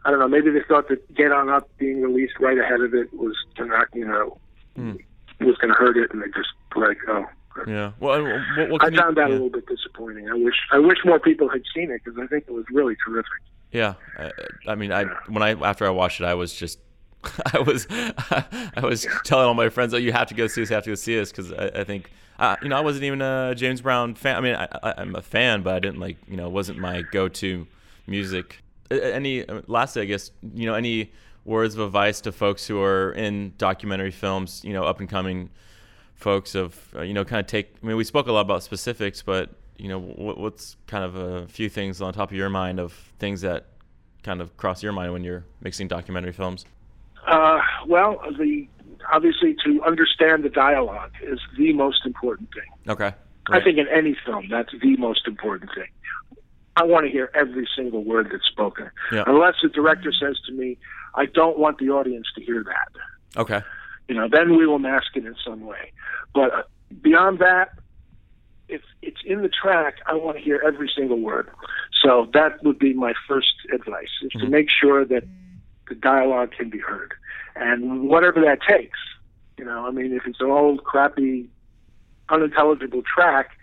I 0.08 0.12
don't 0.12 0.20
know. 0.20 0.28
Maybe 0.28 0.50
they 0.50 0.62
thought 0.68 0.88
that 0.88 1.14
Get 1.14 1.32
On 1.32 1.50
Up 1.50 1.70
being 1.78 2.02
released 2.02 2.40
right 2.40 2.58
ahead 2.58 2.82
of 2.82 2.94
it 2.96 3.14
was 3.14 3.36
to 3.58 3.66
not, 3.66 3.88
you 3.94 4.06
know, 4.08 4.40
Hmm. 4.76 4.94
was 5.42 5.58
going 5.58 5.70
to 5.70 5.76
hurt 5.78 5.98
it, 5.98 6.12
and 6.12 6.22
they 6.24 6.28
just 6.28 6.50
like, 6.76 6.98
oh. 7.10 7.26
Yeah. 7.68 7.92
Well, 8.00 8.24
what, 8.58 8.70
what 8.70 8.82
I 8.84 8.86
can 8.86 8.94
you- 8.94 9.00
found 9.02 9.18
that 9.18 9.28
yeah. 9.30 9.34
a 9.34 9.36
little 9.36 9.50
bit 9.50 9.66
disappointing. 9.68 10.30
I 10.30 10.34
wish 10.36 10.56
I 10.72 10.80
wish 10.80 10.98
more 11.04 11.20
people 11.20 11.50
had 11.50 11.64
seen 11.76 11.92
it 11.92 12.02
because 12.04 12.20
I 12.20 12.26
think 12.28 12.46
it 12.48 12.52
was 12.54 12.66
really 12.72 12.96
terrific. 13.06 13.32
Yeah, 13.72 13.96
I, 14.18 14.32
I 14.68 14.76
mean, 14.76 14.92
I 14.94 15.06
when 15.28 15.44
I 15.44 15.52
after 15.68 15.86
I 15.86 15.90
watched 15.90 16.22
it, 16.22 16.26
I 16.26 16.36
was 16.36 16.54
just, 16.54 16.80
I 17.54 17.60
was, 17.60 17.88
I 17.90 18.82
was 18.84 19.06
telling 19.26 19.46
all 19.48 19.56
my 19.56 19.70
friends, 19.70 19.94
"Oh, 19.94 19.98
you 19.98 20.12
have 20.14 20.28
to 20.28 20.36
go 20.36 20.46
see 20.48 20.62
this, 20.62 20.70
you 20.70 20.76
have 20.76 20.84
to 20.86 20.92
go 20.92 20.96
see 20.96 21.16
this," 21.16 21.32
because 21.32 21.52
I, 21.52 21.82
I 21.82 21.84
think, 21.84 22.12
uh, 22.40 22.56
you 22.62 22.70
know, 22.70 22.78
I 22.78 22.82
wasn't 22.82 23.06
even 23.06 23.22
a 23.24 23.56
James 23.56 23.82
Brown 23.82 24.14
fan. 24.14 24.36
I 24.38 24.42
mean, 24.42 24.56
I, 24.56 24.68
I, 24.84 24.94
I'm 25.00 25.16
a 25.16 25.22
fan, 25.24 25.64
but 25.64 25.74
I 25.74 25.80
didn't 25.80 26.00
like, 26.00 26.18
you 26.30 26.38
know, 26.38 26.46
it 26.46 26.52
wasn't 26.54 26.78
my 26.78 27.02
go-to 27.12 27.66
music. 28.06 28.62
Any, 28.92 29.46
lastly, 29.68 30.02
I 30.02 30.06
guess, 30.06 30.32
you 30.54 30.66
know, 30.66 30.74
any 30.74 31.12
words 31.46 31.76
of 31.76 31.82
advice 31.82 32.22
to 32.22 32.32
folks 32.32 32.68
who 32.68 32.82
are 32.82 33.12
in 33.14 33.54
documentary 33.58 34.12
films, 34.12 34.62
you 34.64 34.74
know, 34.74 34.84
up 34.84 35.00
and 35.00 35.10
coming 35.10 35.50
folks 36.16 36.56
of, 36.56 36.78
uh, 36.96 37.02
you 37.02 37.14
know, 37.14 37.24
kind 37.24 37.40
of 37.40 37.48
take. 37.48 37.76
I 37.82 37.86
mean, 37.86 37.98
we 37.98 38.04
spoke 38.04 38.28
a 38.28 38.32
lot 38.32 38.42
about 38.42 38.64
specifics, 38.64 39.22
but 39.22 39.52
you 39.78 39.88
know, 39.88 40.00
what, 40.00 40.38
what's 40.38 40.76
kind 40.88 41.04
of 41.04 41.16
a 41.16 41.48
few 41.48 41.70
things 41.70 42.02
on 42.02 42.14
top 42.14 42.32
of 42.32 42.38
your 42.38 42.50
mind 42.50 42.80
of 42.80 42.94
things 43.20 43.42
that 43.42 43.68
kind 44.24 44.42
of 44.42 44.56
cross 44.58 44.84
your 44.84 44.92
mind 44.92 45.14
when 45.14 45.24
you're 45.24 45.46
mixing 45.62 45.88
documentary 45.88 46.34
films? 46.34 46.66
Uh, 47.26 47.60
well, 47.88 48.20
the 48.38 48.68
obviously 49.12 49.56
to 49.66 49.82
understand 49.84 50.44
the 50.44 50.50
dialogue 50.50 51.12
is 51.22 51.40
the 51.58 51.74
most 51.74 52.06
important 52.06 52.50
thing. 52.54 52.92
Okay. 52.92 53.14
I 53.50 53.62
think 53.62 53.78
in 53.78 53.88
any 53.88 54.18
film, 54.26 54.50
that's 54.50 54.74
the 54.82 54.98
most 54.98 55.26
important 55.26 55.70
thing. 55.74 55.88
I 56.78 56.84
want 56.84 57.06
to 57.08 57.12
hear 57.12 57.32
every 57.34 57.68
single 57.76 58.04
word 58.04 58.30
that's 58.32 58.46
spoken. 58.46 58.92
Yeah. 59.12 59.24
Unless 59.26 59.56
the 59.64 59.70
director 59.70 60.12
says 60.14 60.40
to 60.46 60.52
me, 60.54 60.78
I 61.16 61.26
don't 61.26 61.58
want 61.58 61.80
the 61.80 61.90
audience 61.90 62.28
to 62.36 62.44
hear 62.44 62.64
that. 62.64 63.40
Okay. 63.40 63.62
You 64.08 64.16
know, 64.16 64.28
then 64.32 64.56
we 64.56 64.68
will 64.68 64.78
mask 64.80 65.08
it 65.16 65.26
in 65.26 65.36
some 65.44 65.66
way. 65.66 65.92
But 66.36 66.54
uh, 66.54 66.64
beyond 67.02 67.40
that, 67.40 67.70
if 68.70 68.82
it's 69.02 69.18
in 69.26 69.42
the 69.42 69.50
track, 69.50 69.96
I 70.06 70.14
want 70.14 70.38
to 70.38 70.44
hear 70.44 70.62
every 70.66 70.90
single 70.96 71.20
word. 71.20 71.50
So 72.04 72.30
that 72.34 72.64
would 72.64 72.78
be 72.78 72.94
my 72.94 73.14
first 73.28 73.54
advice: 73.74 74.10
is 74.22 74.32
to 74.34 74.40
Mhm. 74.46 74.50
make 74.50 74.70
sure 74.70 75.04
that 75.06 75.24
the 75.90 75.96
dialogue 75.96 76.52
can 76.52 76.70
be 76.70 76.78
heard, 76.80 77.14
and 77.56 78.08
whatever 78.08 78.40
that 78.42 78.60
takes. 78.62 79.00
You 79.58 79.66
know, 79.66 79.88
I 79.88 79.92
mean, 79.92 80.14
if 80.14 80.28
it's 80.28 80.40
an 80.42 80.52
old, 80.52 80.84
crappy, 80.84 81.50
unintelligible 82.30 83.02
track, 83.04 83.57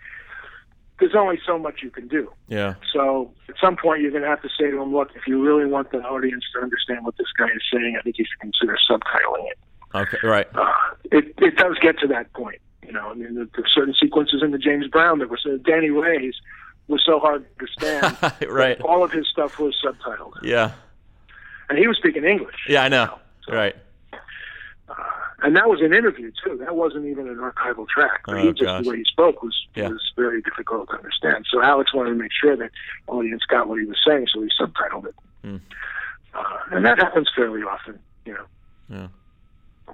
there's 0.99 1.15
only 1.15 1.39
so 1.45 1.57
much 1.59 1.81
you 1.83 1.89
can 1.89 2.07
do. 2.07 2.31
Yeah. 2.47 2.75
So 2.93 3.31
at 3.49 3.55
some 3.59 3.75
point, 3.75 4.01
you're 4.01 4.11
going 4.11 4.23
to 4.23 4.29
have 4.29 4.41
to 4.43 4.49
say 4.57 4.71
to 4.71 4.77
them, 4.77 4.93
"Look, 4.93 5.09
if 5.15 5.27
you 5.27 5.43
really 5.43 5.65
want 5.65 5.91
the 5.91 5.99
audience 5.99 6.43
to 6.55 6.61
understand 6.61 7.05
what 7.05 7.17
this 7.17 7.27
guy 7.37 7.47
is 7.47 7.61
saying, 7.73 7.95
I 7.99 8.01
think 8.01 8.17
you 8.17 8.25
should 8.25 8.39
consider 8.39 8.77
subtitling 8.89 9.49
it." 9.51 9.57
Okay. 9.93 10.17
Right. 10.23 10.47
uh, 10.55 10.71
it 11.11 11.33
it 11.39 11.55
does 11.57 11.77
get 11.81 11.99
to 11.99 12.07
that 12.07 12.31
point. 12.33 12.59
You 12.85 12.91
know, 12.91 13.09
I 13.09 13.13
mean, 13.15 13.35
there, 13.35 13.47
there's 13.55 13.71
certain 13.73 13.93
sequences 13.99 14.41
in 14.43 14.51
the 14.51 14.57
James 14.57 14.87
Brown 14.87 15.19
that 15.19 15.29
were 15.29 15.39
so 15.41 15.57
Danny 15.57 15.89
Ray's 15.89 16.35
was 16.87 17.01
so 17.05 17.19
hard 17.19 17.43
to 17.45 17.89
understand. 17.91 18.49
right. 18.51 18.79
All 18.81 19.03
of 19.03 19.11
his 19.11 19.27
stuff 19.27 19.57
was 19.59 19.75
subtitled, 19.83 20.33
Yeah. 20.43 20.71
and 21.69 21.77
he 21.79 21.87
was 21.87 21.97
speaking 21.97 22.23
English. 22.25 22.55
Yeah, 22.69 22.83
I 22.83 22.89
know. 22.89 23.17
So, 23.47 23.53
Right. 23.55 23.75
And 25.45 25.55
that 25.55 25.69
was 25.69 25.79
an 25.81 25.93
interview 25.93 26.31
too. 26.43 26.57
That 26.57 26.75
wasn't 26.75 27.05
even 27.05 27.27
an 27.29 27.35
archival 27.37 27.87
track. 27.87 28.21
But 28.25 28.37
Oh, 28.37 28.41
he 28.41 28.47
just 28.49 28.63
gosh. 28.63 28.83
the 28.83 28.89
way 28.89 28.97
he 28.97 29.03
spoke 29.03 29.43
was 29.43 29.55
Yeah. 29.75 29.89
was 29.89 30.01
very 30.15 30.41
difficult 30.41 30.89
to 30.89 30.95
understand. 30.95 31.45
So 31.51 31.61
Alex 31.61 31.93
wanted 31.93 32.09
to 32.09 32.15
make 32.15 32.31
sure 32.33 32.55
that 32.57 32.71
the 33.05 33.11
audience 33.13 33.43
got 33.47 33.67
what 33.67 33.79
he 33.79 33.85
was 33.85 33.99
saying, 34.07 34.25
so 34.33 34.41
he 34.41 34.49
subtitled 34.59 35.05
it. 35.05 35.15
Hmm. 35.43 35.57
Uh, 36.33 36.57
and 36.71 36.83
that 36.85 36.97
happens 36.97 37.29
fairly 37.35 37.61
often, 37.61 37.99
you 38.25 38.33
know. 38.33 38.45
Yeah. 38.89 39.07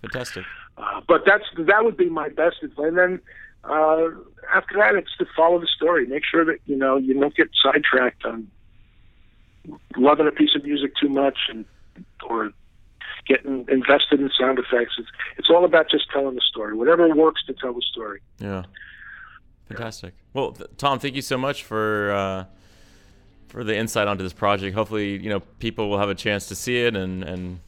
Fantastic. 0.02 0.46
Uh, 0.78 1.02
but 1.06 1.26
that's 1.26 1.44
that 1.58 1.84
would 1.84 1.98
be 1.98 2.10
my 2.10 2.30
best 2.30 2.64
advice. 2.64 2.88
And 2.88 2.98
then 2.98 3.20
uh, 3.66 4.08
after 4.54 4.78
that, 4.78 4.96
it's 4.96 5.16
to 5.18 5.26
follow 5.36 5.60
the 5.60 5.68
story. 5.68 6.06
Make 6.08 6.24
sure 6.26 6.46
that 6.46 6.60
you 6.66 6.78
know 6.78 6.96
you 6.96 7.14
don't 7.20 7.36
get 7.36 7.50
sidetracked 7.62 8.24
on 8.26 8.48
loving 9.98 10.28
a 10.28 10.32
piece 10.32 10.56
of 10.56 10.64
music 10.64 10.94
too 10.96 11.10
much 11.10 11.38
and 11.50 11.66
or 12.28 12.52
getting 13.28 13.66
invested 13.70 14.20
in 14.20 14.30
sound 14.40 14.60
effects. 14.60 14.94
It's 14.98 15.08
it's 15.38 15.50
all 15.50 15.66
about 15.66 15.90
just 15.90 16.10
telling 16.12 16.36
the 16.36 16.42
story. 16.42 16.76
Whatever 16.76 17.08
works 17.16 17.44
to 17.48 17.54
tell 17.54 17.74
the 17.74 17.82
story. 17.92 18.22
Yeah. 18.40 18.64
Fantastic. 19.68 20.14
Well, 20.34 20.52
th- 20.52 20.70
Tom, 20.78 21.00
thank 21.00 21.16
you 21.16 21.22
so 21.22 21.38
much 21.38 21.64
for 21.64 22.12
uh, 22.12 22.46
for 23.48 23.64
the 23.64 23.76
insight 23.76 24.08
onto 24.08 24.24
this 24.24 24.34
project. 24.34 24.76
Hopefully, 24.76 25.18
you 25.18 25.30
know, 25.30 25.40
people 25.60 25.90
will 25.90 26.00
have 26.00 26.10
a 26.10 26.16
chance 26.16 26.48
to 26.48 26.56
see 26.56 26.78
it, 26.82 26.96
and 26.96 27.24
and 27.24 27.60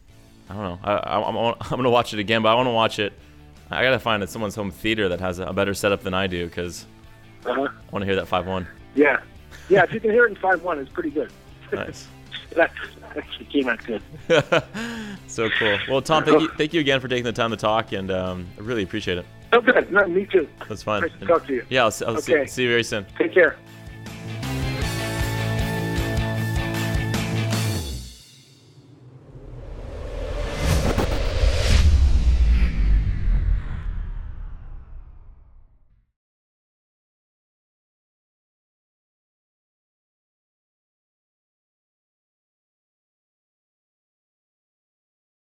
I 0.49 0.53
don't 0.55 0.63
know. 0.63 0.79
I, 0.83 0.91
I, 0.93 1.21
I'm 1.29 1.35
I'm 1.37 1.69
gonna 1.77 1.89
watch 1.89 2.13
it 2.13 2.19
again, 2.19 2.41
but 2.41 2.49
I 2.49 2.55
want 2.55 2.67
to 2.67 2.71
watch 2.73 2.99
it. 2.99 3.13
I 3.71 3.81
gotta 3.83 3.99
find 3.99 4.21
at 4.21 4.29
someone's 4.29 4.55
home 4.55 4.69
theater 4.71 5.09
that 5.09 5.19
has 5.21 5.39
a 5.39 5.53
better 5.53 5.73
setup 5.73 6.03
than 6.03 6.13
I 6.13 6.27
do 6.27 6.45
because 6.45 6.85
Uh-huh. 7.45 7.61
I 7.69 7.91
want 7.91 8.01
to 8.03 8.05
hear 8.05 8.15
that 8.15 8.27
five 8.27 8.45
one. 8.47 8.67
Yeah. 8.95 9.19
Yeah, 9.69 9.83
if 9.83 9.93
you 9.93 9.99
can 10.01 10.11
hear 10.11 10.25
it 10.25 10.29
in 10.31 10.35
five 10.35 10.61
one, 10.61 10.77
it's 10.79 10.91
pretty 10.91 11.09
good. 11.09 11.31
Nice. 11.71 12.07
that 12.55 12.71
actually 13.17 13.45
came 13.45 13.69
out 13.69 13.83
good. 13.85 14.01
so 15.27 15.49
cool. 15.59 15.77
Well, 15.89 16.01
Tom, 16.01 16.23
thank 16.23 16.41
you, 16.41 16.49
thank 16.57 16.73
you 16.73 16.79
again 16.79 16.99
for 16.99 17.07
taking 17.07 17.23
the 17.23 17.31
time 17.33 17.51
to 17.51 17.57
talk, 17.57 17.91
and 17.91 18.11
um, 18.11 18.47
I 18.57 18.61
really 18.61 18.83
appreciate 18.83 19.17
it. 19.17 19.25
Oh, 19.51 19.61
good. 19.61 19.91
No, 19.91 20.07
me 20.07 20.25
too. 20.25 20.47
That's 20.67 20.81
fine. 20.83 21.01
Nice 21.01 21.11
to 21.19 21.25
talk 21.25 21.45
to 21.47 21.53
you. 21.53 21.65
Yeah, 21.69 21.85
I'll, 21.85 21.93
I'll 22.07 22.17
Okay. 22.17 22.45
see, 22.45 22.51
see 22.51 22.63
you 22.63 22.69
very 22.69 22.83
soon. 22.83 23.05
Take 23.17 23.33
care. 23.33 23.55